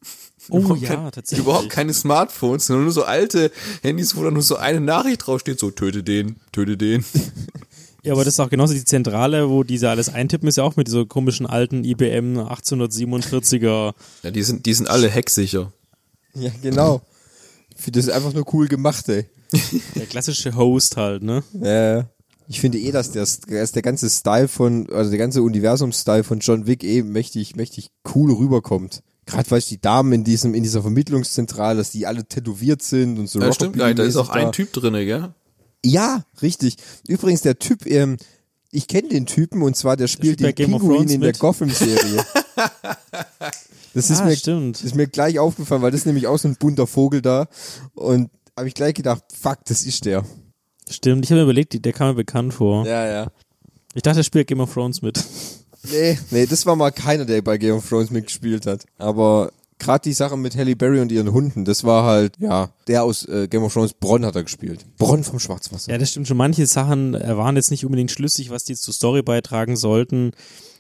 [0.50, 1.46] Oh Überhaupt ja, kein- tatsächlich.
[1.46, 5.60] Überhaupt keine Smartphones, sondern nur so alte Handys, wo dann nur so eine Nachricht draufsteht,
[5.60, 7.04] so töte den, töte den.
[8.04, 10.76] Ja, aber das ist auch genauso die Zentrale, wo diese alles eintippen, ist ja auch
[10.76, 13.94] mit dieser komischen alten IBM 1847er.
[14.22, 15.72] Ja, die sind, die sind alle hacksicher.
[16.36, 17.02] Ja, genau.
[17.76, 19.26] Ich finde das einfach nur cool gemacht, ey.
[19.96, 21.44] Der klassische Host halt, ne?
[21.54, 22.08] Ja.
[22.48, 26.40] Ich finde eh, dass der, dass der ganze Style von, also der ganze Universum-Style von
[26.42, 29.02] John Wick eh mächtig, mächtig cool rüberkommt.
[29.26, 33.28] Gerade weil die Damen in diesem, in dieser Vermittlungszentrale, dass die alle tätowiert sind und
[33.28, 33.40] so.
[33.42, 35.34] Ja, stimmt da ist auch Rockabilly-mäßig ein Typ drinne, gell?
[35.84, 36.78] Ja, richtig.
[37.08, 38.18] Übrigens, der Typ, ähm,
[38.72, 41.12] ich kenne den Typen und zwar der spielt spielt bei den Game of Pinguin Thrones
[41.14, 41.34] in der.
[41.34, 42.26] Gotham-Serie.
[43.94, 44.84] Das ist Ah, mir, stimmt.
[44.84, 47.48] ist mir gleich aufgefallen, weil das ist nämlich auch so ein bunter Vogel da.
[47.94, 50.26] Und habe ich gleich gedacht, fuck, das ist der.
[50.90, 52.86] Stimmt, ich habe mir überlegt, der kam mir bekannt vor.
[52.86, 53.32] Ja, ja.
[53.94, 55.24] Ich dachte, er spielt Game of Thrones mit.
[55.92, 58.86] Nee, nee, das war mal keiner, der bei Game of Thrones mitgespielt hat.
[58.98, 63.04] Aber gerade die Sache mit Halle Berry und ihren Hunden, das war halt, ja, der
[63.04, 64.86] aus äh, Game of Thrones, Bronn hat er gespielt.
[64.98, 65.92] Bronn vom Schwarzwasser.
[65.92, 66.38] Ja, das stimmt schon.
[66.38, 70.32] Manche Sachen äh, waren jetzt nicht unbedingt schlüssig, was die zur Story beitragen sollten.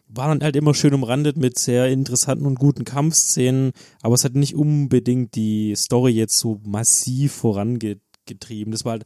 [0.08, 4.56] Waren halt immer schön umrandet mit sehr interessanten und guten Kampfszenen, aber es hat nicht
[4.56, 7.34] unbedingt die Story jetzt so massiv
[8.26, 8.72] vorangetrieben.
[8.72, 9.06] Das war halt,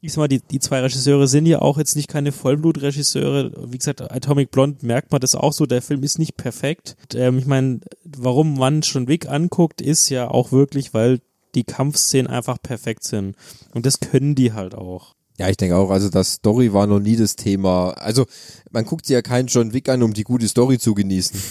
[0.00, 3.52] ich sag mal, die, die zwei Regisseure sind ja auch jetzt nicht keine Vollblutregisseure.
[3.70, 6.96] Wie gesagt, Atomic Blonde merkt man das auch so, der Film ist nicht perfekt.
[7.14, 11.20] Ähm, ich meine, warum man schon Wick anguckt, ist ja auch wirklich, weil
[11.54, 13.36] die Kampfszenen einfach perfekt sind.
[13.74, 15.14] Und das können die halt auch.
[15.38, 17.92] Ja, ich denke auch, also das Story war noch nie das Thema.
[17.92, 18.26] Also,
[18.70, 21.40] man guckt sich ja keinen John Wick an, um die gute Story zu genießen.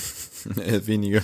[0.55, 1.21] Äh, weniger.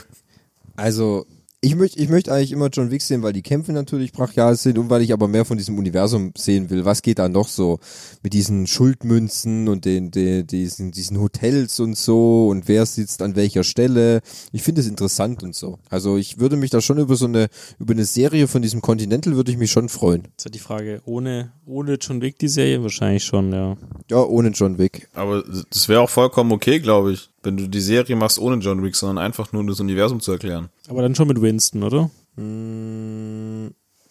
[0.76, 1.26] Also,
[1.66, 4.78] ich möchte ich möchte eigentlich immer John Wick sehen, weil die Kämpfe natürlich brachial sind
[4.78, 6.86] und weil ich aber mehr von diesem Universum sehen will.
[6.86, 7.80] Was geht da noch so
[8.22, 13.36] mit diesen Schuldmünzen und den, den diesen, diesen Hotels und so und wer sitzt an
[13.36, 14.22] welcher Stelle?
[14.52, 15.80] Ich finde es interessant und so.
[15.90, 17.48] Also ich würde mich da schon über so eine
[17.80, 20.22] über eine Serie von diesem Continental würde ich mich schon freuen.
[20.22, 23.76] Das ist ja die Frage, ohne, ohne John Wick die Serie wahrscheinlich schon, ja.
[24.12, 25.10] Ja, ohne John Wick.
[25.16, 28.84] Aber das wäre auch vollkommen okay, glaube ich, wenn du die Serie machst ohne John
[28.84, 30.70] Wick, sondern einfach nur um das Universum zu erklären.
[30.88, 32.10] Aber dann schon mit Winston, oder?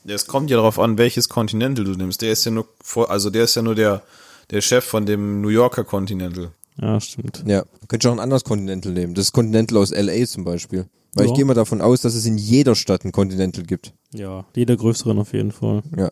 [0.06, 2.22] Ja, Es kommt ja darauf an, welches Continental du nimmst.
[2.22, 4.02] Der ist ja nur, vor- also der ist ja nur der,
[4.50, 6.50] der Chef von dem New Yorker Continental.
[6.80, 7.44] Ja, stimmt.
[7.46, 9.14] Ja, könnt ihr auch ein anderes Continental nehmen.
[9.14, 10.86] Das Continental aus LA zum Beispiel.
[11.14, 11.30] Weil Ja.
[11.30, 13.92] ich gehe mal davon aus, dass es in jeder Stadt ein Continental gibt.
[14.12, 15.82] Ja, jeder größeren auf jeden Fall.
[15.96, 16.10] Ja.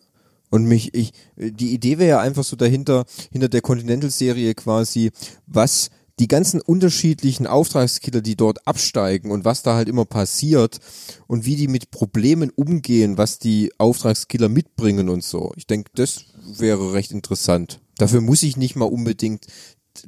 [0.50, 5.10] Und mich, ich, die Idee wäre ja einfach so dahinter, hinter der Continental-Serie quasi,
[5.46, 10.78] was die ganzen unterschiedlichen Auftragskiller, die dort absteigen und was da halt immer passiert
[11.26, 15.52] und wie die mit Problemen umgehen, was die Auftragskiller mitbringen und so.
[15.56, 16.24] Ich denke, das
[16.58, 17.80] wäre recht interessant.
[17.96, 19.46] Dafür muss ich nicht mal unbedingt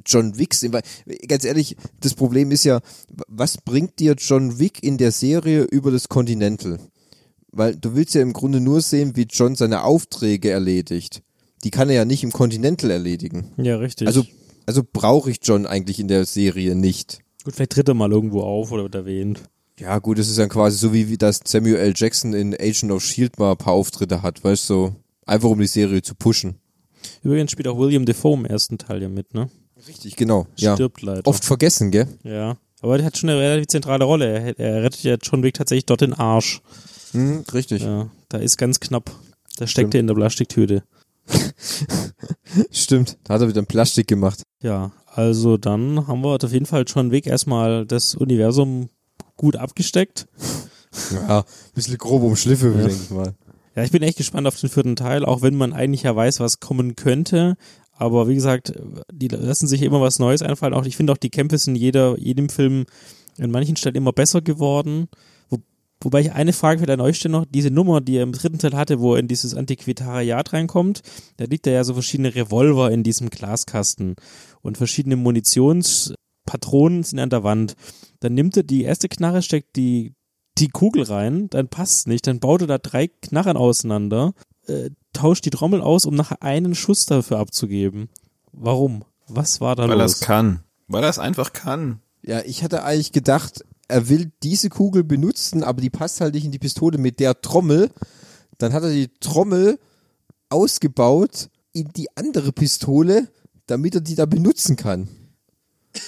[0.07, 0.83] John Wick sehen, weil
[1.29, 2.81] ganz ehrlich, das Problem ist ja,
[3.29, 6.79] was bringt dir John Wick in der Serie über das Continental?
[7.53, 11.23] Weil du willst ja im Grunde nur sehen, wie John seine Aufträge erledigt.
[11.63, 13.53] Die kann er ja nicht im Continental erledigen.
[13.57, 14.07] Ja, richtig.
[14.07, 14.25] Also,
[14.67, 17.21] also brauche ich John eigentlich in der Serie nicht.
[17.45, 19.43] Gut, vielleicht tritt er mal irgendwo auf oder wird erwähnt.
[19.79, 21.93] Ja, gut, es ist dann quasi so wie, wie das Samuel L.
[21.97, 24.97] Jackson in Agent of Shield mal ein paar Auftritte hat, weißt du, so
[25.27, 26.61] einfach um die Serie zu pushen.
[27.23, 29.51] Übrigens spielt auch William Defoe im ersten Teil ja mit, ne?
[29.89, 30.47] Richtig, genau.
[30.57, 30.75] Ja.
[30.75, 31.27] Stirbt leider.
[31.27, 32.07] Oft vergessen, gell?
[32.23, 32.57] Ja.
[32.81, 34.27] Aber der hat schon eine relativ zentrale Rolle.
[34.27, 36.62] Er, er rettet ja John Wick tatsächlich dort den Arsch.
[37.12, 37.83] Hm, richtig.
[37.83, 39.11] Ja, da ist ganz knapp.
[39.57, 40.83] Da steckt er in der Plastiktüte.
[42.70, 43.18] Stimmt.
[43.25, 44.43] Da hat er wieder ein Plastik gemacht.
[44.62, 48.89] Ja, also dann haben wir auf jeden Fall John Wick erstmal das Universum
[49.37, 50.27] gut abgesteckt.
[51.12, 51.45] Ja, ein
[51.75, 52.87] bisschen grob umschliffen, Ja.
[52.87, 53.35] denke ich mal.
[53.77, 56.39] Ja, ich bin echt gespannt auf den vierten Teil, auch wenn man eigentlich ja weiß,
[56.41, 57.57] was kommen könnte.
[57.97, 58.72] Aber wie gesagt,
[59.12, 60.75] die lassen sich immer was Neues einfallen.
[60.75, 62.87] Auch ich finde auch die Kämpfe sind jeder, jedem Film
[63.41, 65.09] an manchen Stellen immer besser geworden.
[66.01, 68.32] Wo, wobei ich eine Frage vielleicht an euch stelle noch, diese Nummer, die er im
[68.32, 71.03] dritten Teil hatte, wo er in dieses Antiquitariat reinkommt,
[71.36, 74.16] da liegt ja so verschiedene Revolver in diesem Glaskasten
[74.61, 77.74] und verschiedene Munitionspatronen sind an der Wand.
[78.20, 80.14] Dann nimmt er die erste Knarre, steckt die
[80.59, 84.34] die Kugel rein, dann passt nicht, dann baut er da drei Knarren auseinander,
[84.66, 88.09] äh, tauscht die Trommel aus, um nachher einen Schuss dafür abzugeben.
[88.53, 89.05] Warum?
[89.26, 90.14] Was war da Weil er los?
[90.14, 90.61] es kann.
[90.86, 92.01] Weil er es einfach kann.
[92.22, 93.64] Ja, ich hatte eigentlich gedacht,
[93.95, 97.40] er will diese Kugel benutzen, aber die passt halt nicht in die Pistole mit der
[97.40, 97.92] Trommel.
[98.59, 99.78] Dann hat er die Trommel
[100.49, 103.28] ausgebaut in die andere Pistole,
[103.66, 105.09] damit er die da benutzen kann.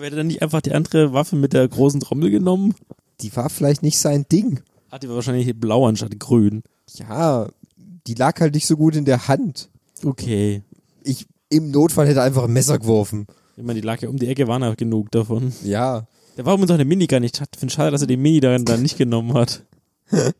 [0.00, 2.74] Er dann nicht einfach die andere Waffe mit der großen Trommel genommen?
[3.20, 4.60] Die war vielleicht nicht sein Ding.
[4.90, 6.64] Hat die wahrscheinlich blau anstatt grün.
[6.92, 9.70] Ja, die lag halt nicht so gut in der Hand.
[10.04, 10.62] Okay.
[11.04, 13.26] Ich im Notfall hätte er einfach ein Messer geworfen.
[13.56, 15.52] Ich meine, die lag ja um die Ecke, waren ja genug davon.
[15.62, 16.08] Ja.
[16.36, 17.50] Der warum uns auch eine Minigun nicht hat.
[17.54, 19.62] Ich finde schade, dass er die Mini dann, dann nicht genommen hat.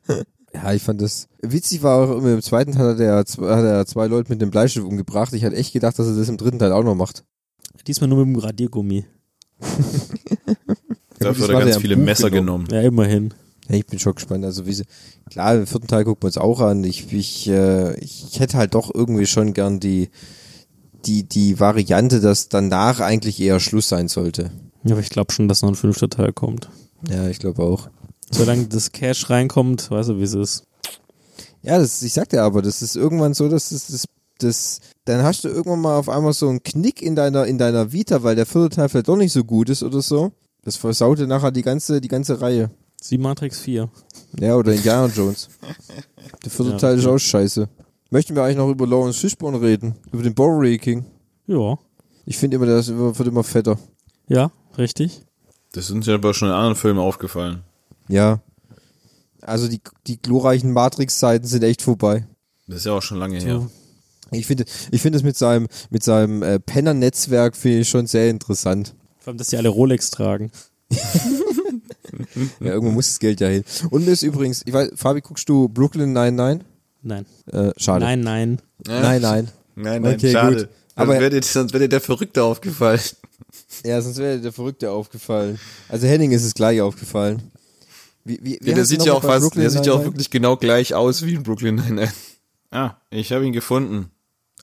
[0.57, 1.27] Ja, ich fand das.
[1.43, 4.53] Witzig war auch im zweiten Teil hat er, zwei- hat er zwei Leute mit dem
[4.53, 5.33] Bleistift umgebracht.
[5.33, 7.25] Ich hatte echt gedacht, dass er das im dritten Teil auch noch macht.
[7.89, 9.05] Diesmal nur mit dem Radiergummi.
[11.19, 12.67] Dafür das hat er ganz viele Buch Messer genommen.
[12.67, 12.83] genommen.
[12.85, 13.35] Ja, immerhin.
[13.69, 14.45] Ja, ich bin schon gespannt.
[14.45, 14.85] Also wie sie,
[15.29, 16.85] klar, im vierten Teil guckt man es auch an.
[16.85, 20.09] Ich, ich, äh, ich hätte halt doch irgendwie schon gern die,
[21.05, 24.53] die, die Variante, dass danach eigentlich eher Schluss sein sollte.
[24.85, 26.69] Ja, aber ich glaube schon, dass noch ein fünfter Teil kommt.
[27.09, 27.89] Ja, ich glaube auch.
[28.31, 30.65] Solange das Cash reinkommt, weißt du, wie es ist.
[31.63, 34.05] Ja, das, ich sagte aber, das ist irgendwann so, dass das, das,
[34.39, 37.93] das, dann hast du irgendwann mal auf einmal so einen Knick in deiner, in deiner
[37.93, 40.33] Vita, weil der vierte Teil vielleicht doch nicht so gut ist oder so.
[40.63, 42.71] Das versaute nachher die ganze, die ganze Reihe.
[43.01, 43.89] Sie Matrix 4.
[44.41, 45.49] Ja, oder Indiana Jones.
[46.45, 47.69] Der vierte Ja, Teil ist auch scheiße.
[48.11, 49.95] Möchten wir eigentlich noch über Lawrence Fishburne reden?
[50.13, 51.05] Über den Bowery King?
[51.47, 51.79] Ja.
[52.27, 53.79] Ich finde immer, der wird immer fetter.
[54.29, 55.23] Ja, richtig.
[55.73, 57.63] Das uns ja aber schon in anderen Filmen aufgefallen.
[58.09, 58.41] Ja.
[59.41, 62.27] Also die, die glorreichen Matrix-Zeiten sind echt vorbei.
[62.67, 63.69] Das ist ja auch schon lange her.
[64.31, 68.31] Ich finde, ich finde es mit seinem, mit seinem äh, Penner-Netzwerk finde ich schon sehr
[68.31, 68.95] interessant.
[69.21, 70.51] Vor allem, dass die alle Rolex tragen.
[72.61, 73.65] Ja, irgendwo muss das Geld ja hin.
[73.91, 76.65] Und mir ist übrigens, ich weiß, Fabi, guckst du Brooklyn 99?
[77.03, 77.27] Nein.
[77.51, 78.05] Äh, schade.
[78.05, 78.63] Nein, nein.
[78.87, 79.49] Nein, nein.
[79.75, 80.57] Nein, nein, Okay, schade.
[80.57, 80.69] gut.
[80.95, 83.01] Aber Aber- wäre dir, sonst wäre dir der Verrückte aufgefallen.
[83.85, 85.59] Ja, sonst wäre der Verrückte aufgefallen.
[85.89, 87.51] Also Henning ist es gleich aufgefallen.
[88.25, 90.13] Wie, wie, wie Ja, der sieht ja auch fast, Brooklyn der sieht ja auch 99?
[90.13, 92.13] wirklich genau gleich aus wie in Brooklyn Nine-Nine.
[92.71, 94.11] Ah, ich habe ihn gefunden.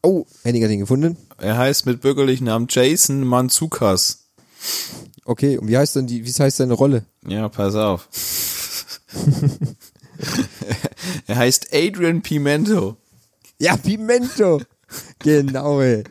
[0.03, 1.17] Oh, Henning hat ihn gefunden.
[1.37, 4.25] Er heißt mit bürgerlichen Namen Jason Manzukas.
[5.25, 7.05] Okay, und wie heißt denn die, wie heißt seine Rolle?
[7.27, 8.07] Ja, pass auf.
[11.27, 12.97] er heißt Adrian Pimento.
[13.59, 14.61] Ja, Pimento.
[15.19, 16.03] genau, ey.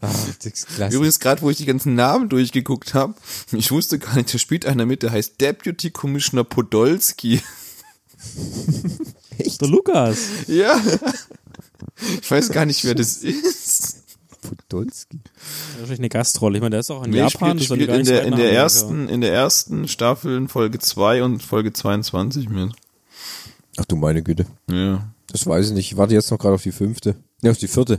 [0.00, 0.96] Ah, das ist klasse.
[0.96, 3.14] Übrigens, gerade wo ich die ganzen Namen durchgeguckt habe,
[3.52, 7.40] ich wusste gar nicht, da spielt einer mit, der heißt Deputy Commissioner Podolski.
[9.60, 10.18] Der Lukas.
[10.46, 10.80] Ja.
[12.20, 13.96] Ich weiß gar nicht, wer das ist.
[14.42, 15.20] Podolski.
[15.78, 16.58] Wahrscheinlich eine Gastrolle.
[16.58, 17.58] Ich meine, der ist auch in Nee, Japan.
[17.58, 21.42] spielt, spielt in der, in der ersten, in der ersten Staffel in Folge 2 und
[21.42, 22.72] Folge 22 mit.
[23.78, 24.46] Ach du meine Güte.
[24.70, 25.08] Ja.
[25.28, 25.92] Das weiß ich nicht.
[25.92, 27.16] Ich warte jetzt noch gerade auf die fünfte.
[27.42, 27.98] Ne, auf die vierte.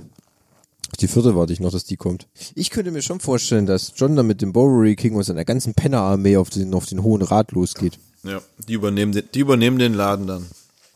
[0.91, 2.27] Auf die vierte warte ich noch, dass die kommt.
[2.55, 5.73] Ich könnte mir schon vorstellen, dass John dann mit dem Bowery King und seiner ganzen
[5.73, 7.99] Penner-Armee auf den, auf den Hohen Rat losgeht.
[8.23, 10.45] Ja, die übernehmen, den, die übernehmen den Laden dann.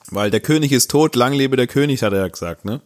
[0.09, 2.81] Weil der König ist tot, lang lebe der König, hat er ja gesagt, ne?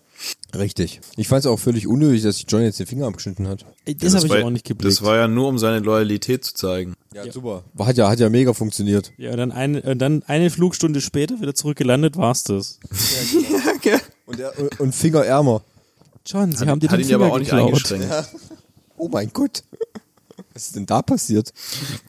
[0.56, 1.02] Richtig.
[1.18, 3.66] Ich fand es auch völlig unnötig, dass sich John jetzt den Finger abgeschnitten hat.
[3.86, 4.92] Das, habe ich auch nicht geblickt.
[4.92, 6.94] Das war ja nur, um seine Loyalität zu zeigen.
[7.14, 7.64] Ja, super.
[7.80, 9.12] Hat ja, hat ja mega funktioniert.
[9.18, 12.80] ja, und dann eine, und dann eine Flugstunde später wieder zurückgelandet, war's das.
[14.32, 15.62] Und, der, und Fingerärmer.
[16.26, 18.26] John, Sie haben dir Hat den ihn aber Finger auch nicht geklaut.
[18.98, 19.64] Oh mein Gott.
[20.54, 21.54] Was ist denn da passiert?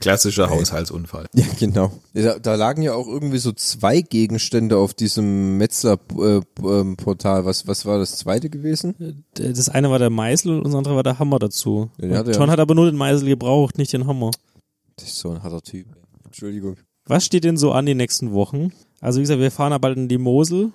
[0.00, 1.26] Klassischer Haushaltsunfall.
[1.34, 1.92] Ja, genau.
[2.12, 7.44] Da, da lagen ja auch irgendwie so zwei Gegenstände auf diesem Metzler-Portal.
[7.44, 9.24] was, was war das zweite gewesen?
[9.34, 11.90] Das eine war der Meißel und das andere war der Hammer dazu.
[11.98, 12.52] Ja, den hat er John ja.
[12.52, 14.32] hat aber nur den Meißel gebraucht, nicht den Hammer.
[14.96, 15.86] Das ist so ein harter Typ.
[16.24, 16.76] Entschuldigung.
[17.06, 18.72] Was steht denn so an die nächsten Wochen?
[19.00, 20.72] Also wie gesagt, wir fahren ja bald in die Mosel,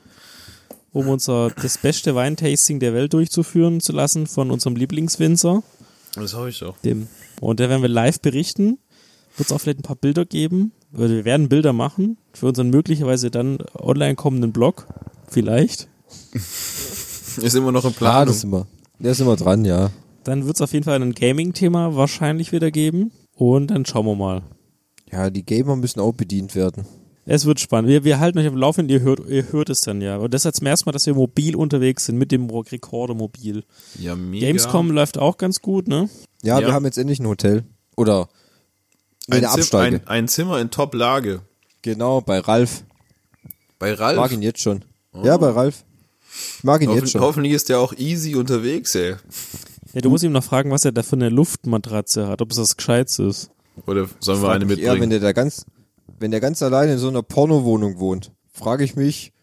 [0.91, 5.63] um unser das beste Weintasting der Welt durchzuführen zu lassen von unserem Lieblingswinzer.
[6.15, 6.77] Das hoffe ich doch.
[6.79, 7.07] Dem.
[7.41, 8.79] Und da werden wir live berichten.
[9.37, 10.71] Wird es auch vielleicht ein paar Bilder geben.
[10.93, 14.87] Also wir werden Bilder machen für unseren möglicherweise dann online kommenden Blog.
[15.27, 15.87] Vielleicht.
[17.37, 18.27] Ist immer noch in Ah, Planung.
[18.33, 18.65] das.
[18.99, 19.91] Der ist immer dran, ja.
[20.23, 23.11] Dann wird es auf jeden Fall ein Gaming-Thema wahrscheinlich wieder geben.
[23.35, 24.41] Und dann schauen wir mal.
[25.11, 26.85] Ja, die Gamer müssen auch bedient werden.
[27.29, 27.89] Es wird spannend.
[27.89, 30.15] Wir, wir halten euch am Laufenden, ihr hört, ihr hört es dann ja.
[30.15, 33.65] Und das ist zum ersten Mal, dass wir mobil unterwegs sind, mit dem Rekorder mobil.
[33.99, 34.45] ja, mega.
[34.47, 36.09] Gamescom läuft auch ganz gut, ne?
[36.41, 36.67] Ja, Ja.
[36.67, 37.65] wir haben jetzt endlich ein Hotel.
[37.97, 38.29] Oder
[39.29, 39.95] ein, eine Zim Absteige.
[39.97, 41.41] ein, ein Zimmer in Top-Lage.
[41.81, 42.83] genau, bei Ralf.
[43.77, 44.17] Bei Ich Ralf.
[44.17, 44.85] mag ihn jetzt schon.
[45.21, 45.83] Ja, bei Ralf.
[46.57, 47.21] Ich mag ihn Hoffen, jetzt schon.
[47.21, 49.15] hoffentlich ist der auch easy unterwegs, ey.
[49.93, 52.57] Ja, du musst ihm noch fragen, was er da für eine Luftmatratze hat, ob es
[52.57, 53.51] das Gescheites ist.
[53.85, 55.09] Oder sollen wir eine mich eher, wenn mitbringen?
[55.09, 55.65] der da ganz,
[56.19, 59.33] wenn der ganz alleine in so einer Pornowohnung wohnt, frage ich mich,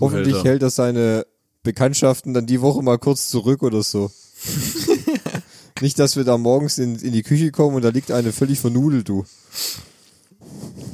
[0.00, 0.48] hoffentlich Zuhälter.
[0.48, 1.26] hält er seine
[1.62, 4.10] Bekanntschaften dann die Woche mal kurz zurück oder so.
[5.80, 8.60] Nicht, dass wir da morgens in, in die Küche kommen und da liegt eine völlig
[8.60, 9.24] vernudelt, du.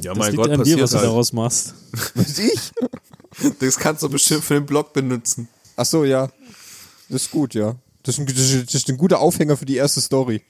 [0.01, 1.05] Ja, Das mein liegt Gott, an dir, was passiert du halt.
[1.07, 1.73] daraus machst.
[2.15, 2.71] Was ich?
[3.59, 5.47] Das kannst du bestimmt für den Blog benutzen.
[5.77, 6.29] Ach so, ja.
[7.09, 7.75] Das ist gut, ja.
[8.03, 10.41] Das ist, ein, das das ist ein guter Aufhänger für die erste Story.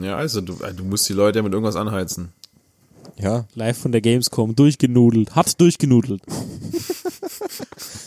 [0.00, 2.32] Ja, also du, du musst die Leute ja mit irgendwas anheizen.
[3.22, 3.46] Ja.
[3.54, 6.22] Live von der Gamescom, durchgenudelt, hart durchgenudelt.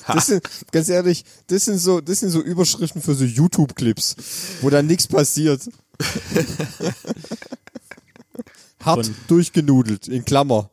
[0.08, 4.16] Das sind, ganz ehrlich, das sind so, das sind so Überschriften für so YouTube-Clips,
[4.62, 5.68] wo dann nichts passiert.
[8.84, 10.70] Hart Von- durchgenudelt, in Klammer.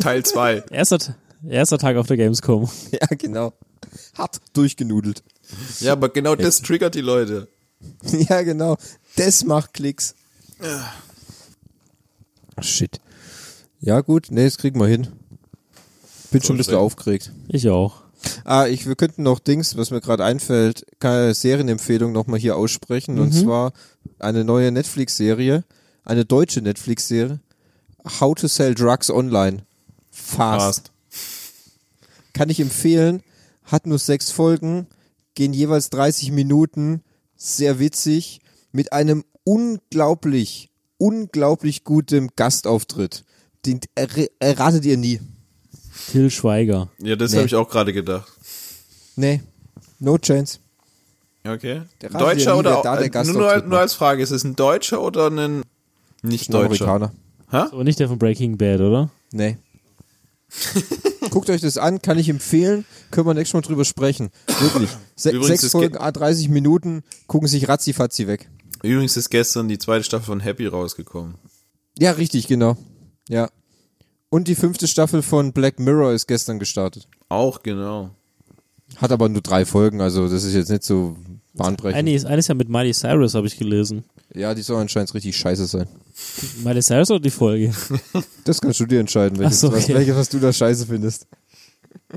[0.00, 0.64] Teil 2.
[0.70, 1.16] Erster,
[1.48, 2.68] erster Tag auf der Gamescom.
[2.92, 3.54] Ja, genau.
[4.18, 5.22] Hart durchgenudelt.
[5.80, 7.48] Ja, aber genau das triggert die Leute.
[8.28, 8.76] Ja, genau.
[9.16, 10.14] Das macht Klicks.
[12.60, 13.00] Shit.
[13.86, 14.26] Ja, gut.
[14.30, 15.06] Nee, das kriegen wir hin.
[16.32, 17.30] Bin schon ein bisschen aufgeregt.
[17.46, 18.02] Ich auch.
[18.44, 23.20] Ah, ich, wir könnten noch Dings, was mir gerade einfällt, keine Serienempfehlung nochmal hier aussprechen.
[23.20, 23.72] Und zwar
[24.18, 25.62] eine neue Netflix-Serie,
[26.04, 27.38] eine deutsche Netflix-Serie.
[28.18, 29.58] How to Sell Drugs Online.
[30.10, 30.90] Fast.
[31.08, 31.52] Fast.
[32.32, 33.22] Kann ich empfehlen.
[33.62, 34.88] Hat nur sechs Folgen,
[35.36, 37.04] gehen jeweils 30 Minuten.
[37.36, 38.40] Sehr witzig.
[38.72, 43.22] Mit einem unglaublich, unglaublich gutem Gastauftritt.
[43.66, 45.20] Den err- erratet ihr nie.
[46.10, 46.88] Till Schweiger.
[46.98, 47.38] Ja, das Nee.
[47.38, 48.30] habe ich auch gerade gedacht.
[49.16, 49.42] Nee.
[49.98, 50.58] No chance.
[51.46, 51.82] Okay.
[52.12, 55.30] Deutscher nie, oder da der äh, nur, nur, als Frage, ist es ein Deutscher oder
[55.30, 55.62] ein
[56.22, 56.86] nicht Ein Deutscher?
[56.88, 57.12] Amerikaner.
[57.48, 59.10] Aber nicht der von Breaking Bad, oder?
[59.32, 59.56] Nee.
[61.30, 62.84] Guckt euch das an, kann ich empfehlen.
[63.10, 64.30] Können wir nächstes Mal drüber sprechen.
[64.60, 64.90] Wirklich.
[65.16, 68.48] Se Übrigens, sechs Folgen, geht- a 30 Minuten, gucken sich ratzifatzi weg.
[68.82, 71.34] Übrigens ist gestern die zweite Staffel von Happy rausgekommen.
[71.98, 72.76] Ja, richtig, genau.
[73.28, 73.48] Ja.
[74.28, 77.08] Und die fünfte Staffel von Black Mirror ist gestern gestartet.
[77.28, 78.10] Auch genau.
[78.96, 81.16] Hat aber nur drei Folgen, also das ist jetzt nicht so
[81.54, 81.98] bahnbrechend.
[81.98, 84.04] Eine ist, eine ist ja mit Miley Cyrus, habe ich gelesen.
[84.34, 85.88] Ja, die soll anscheinend richtig scheiße sein.
[86.62, 87.72] Miley Cyrus oder die Folge?
[88.44, 89.94] Das kannst du dir entscheiden, welches, so, was, okay.
[89.94, 91.26] welches, was du da scheiße findest.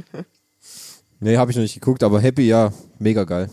[1.22, 3.49] Nee, habe ich noch nicht geguckt, aber Happy, ja, mega geil.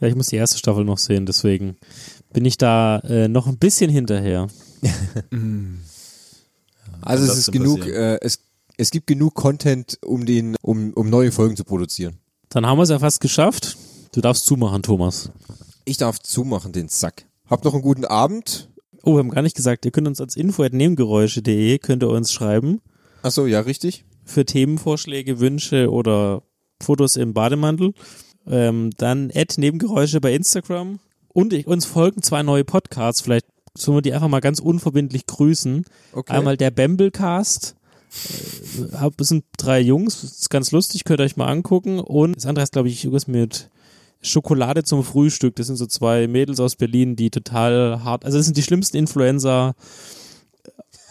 [0.00, 1.76] Ja, ich muss die erste Staffel noch sehen, deswegen
[2.32, 4.48] bin ich da äh, noch ein bisschen hinterher.
[7.08, 8.40] Also es ist genug, äh, es,
[8.76, 12.18] es gibt genug Content, um den, um, um neue Folgen zu produzieren.
[12.50, 13.76] Dann haben wir es ja fast geschafft.
[14.12, 15.30] Du darfst zumachen, Thomas.
[15.84, 17.24] Ich darf zumachen, den Sack.
[17.48, 18.68] Habt noch einen guten Abend.
[19.02, 22.80] Oh, wir haben gar nicht gesagt, ihr könnt uns als info.nebengeräusche.de könnt ihr uns schreiben
[23.22, 24.04] Ach so, ja, richtig.
[24.24, 26.42] für Themenvorschläge, Wünsche oder
[26.82, 27.94] Fotos im Bademantel.
[28.46, 31.00] Ähm, dann Ad Nebengeräusche bei Instagram.
[31.28, 33.20] Und ich, uns folgen zwei neue Podcasts.
[33.22, 33.46] Vielleicht
[33.76, 35.84] sollen wir die einfach mal ganz unverbindlich grüßen.
[36.12, 36.32] Okay.
[36.32, 37.74] Einmal der Bamblecast.
[38.92, 42.00] Äh, Das sind drei Jungs, das ist ganz lustig, könnt ihr euch mal angucken.
[42.00, 43.70] Und das andere ist, glaube ich, irgendwas mit
[44.20, 45.56] Schokolade zum Frühstück.
[45.56, 48.96] Das sind so zwei Mädels aus Berlin, die total hart, also das sind die schlimmsten
[48.96, 49.74] Influencer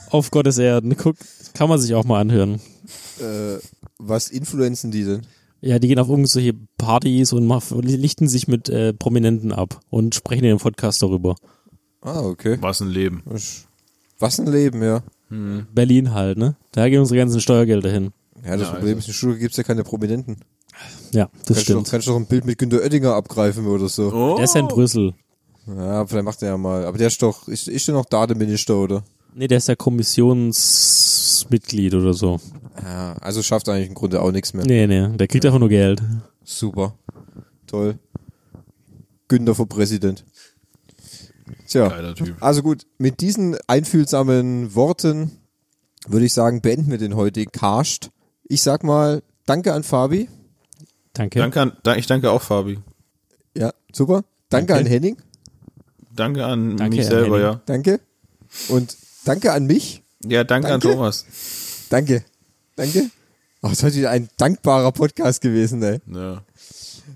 [0.09, 0.95] auf Gottes Erden.
[0.97, 1.17] Guck,
[1.53, 2.61] kann man sich auch mal anhören.
[3.19, 3.57] Äh,
[3.97, 5.21] was influenzen die denn?
[5.59, 7.47] Ja, die gehen auf irgendwelche Partys und
[7.83, 11.35] lichten sich mit äh, Prominenten ab und sprechen in dem Podcast darüber.
[12.07, 12.57] Ah, okay.
[12.61, 13.21] Was ein Leben.
[14.19, 15.03] Was ein Leben, ja.
[15.73, 16.55] Berlin halt, ne?
[16.71, 18.13] Da gehen unsere ganzen Steuergelder hin.
[18.45, 20.37] Ja, das Ja, Problem ist, in Stuttgart gibt's ja keine Prominenten.
[21.11, 21.89] Ja, das Kannst du, stimmt.
[21.89, 24.13] kannst du doch ein Bild mit Günter Oettinger abgreifen oder so.
[24.13, 24.35] Oh.
[24.35, 25.13] Der ist ja in Brüssel.
[25.67, 26.85] Ja, vielleicht macht er ja mal.
[26.85, 29.03] Aber der ist doch, ist, ist der noch da, der Minister, oder?
[29.35, 32.39] Nee, der ist ja Kommissionsmitglied oder so.
[32.81, 34.65] Ja, also schafft eigentlich im Grunde auch nichts mehr.
[34.65, 36.01] Nee, nee, der kriegt einfach nur Geld.
[36.43, 36.95] Super.
[37.65, 37.97] Toll.
[39.27, 40.23] Günther für Präsident.
[41.67, 41.87] Tja.
[41.89, 42.35] Geiler Typ.
[42.41, 45.31] Also gut, mit diesen einfühlsamen Worten
[46.07, 48.09] würde ich sagen, beenden wir den heutigen Cast.
[48.43, 50.29] Ich sag mal, danke an Fabi.
[51.13, 51.39] Danke.
[51.39, 52.79] Danke an, da- ich danke auch Fabi.
[53.55, 54.23] Ja, super.
[54.49, 54.75] Danke, Danke.
[54.75, 55.17] an Henning.
[56.15, 57.51] Danke an Danke mich an selber, Henning.
[57.53, 57.61] ja.
[57.65, 57.99] Danke.
[58.69, 58.95] Und
[59.25, 60.03] danke an mich.
[60.23, 60.87] Ja, danke, Danke.
[60.89, 61.25] an Thomas.
[61.89, 62.23] Danke.
[62.75, 63.09] Danke.
[63.61, 65.99] Oh, es ist heute wieder ein dankbarer Podcast gewesen, ey.
[66.13, 66.43] Ja.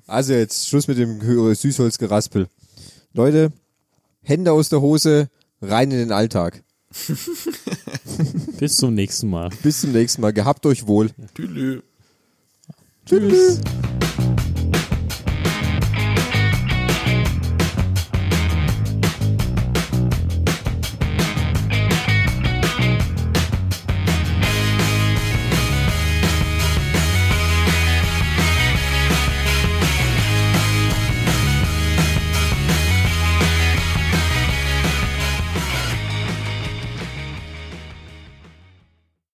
[0.07, 1.21] Also jetzt Schluss mit dem
[1.55, 2.47] Süßholzgeraspel.
[3.13, 3.51] Leute,
[4.23, 5.29] Hände aus der Hose,
[5.61, 6.63] rein in den Alltag.
[8.59, 9.49] Bis zum nächsten Mal.
[9.63, 10.33] Bis zum nächsten Mal.
[10.33, 11.09] Gehabt euch wohl.
[11.35, 11.81] Tschüss.
[13.05, 13.61] Tschüss.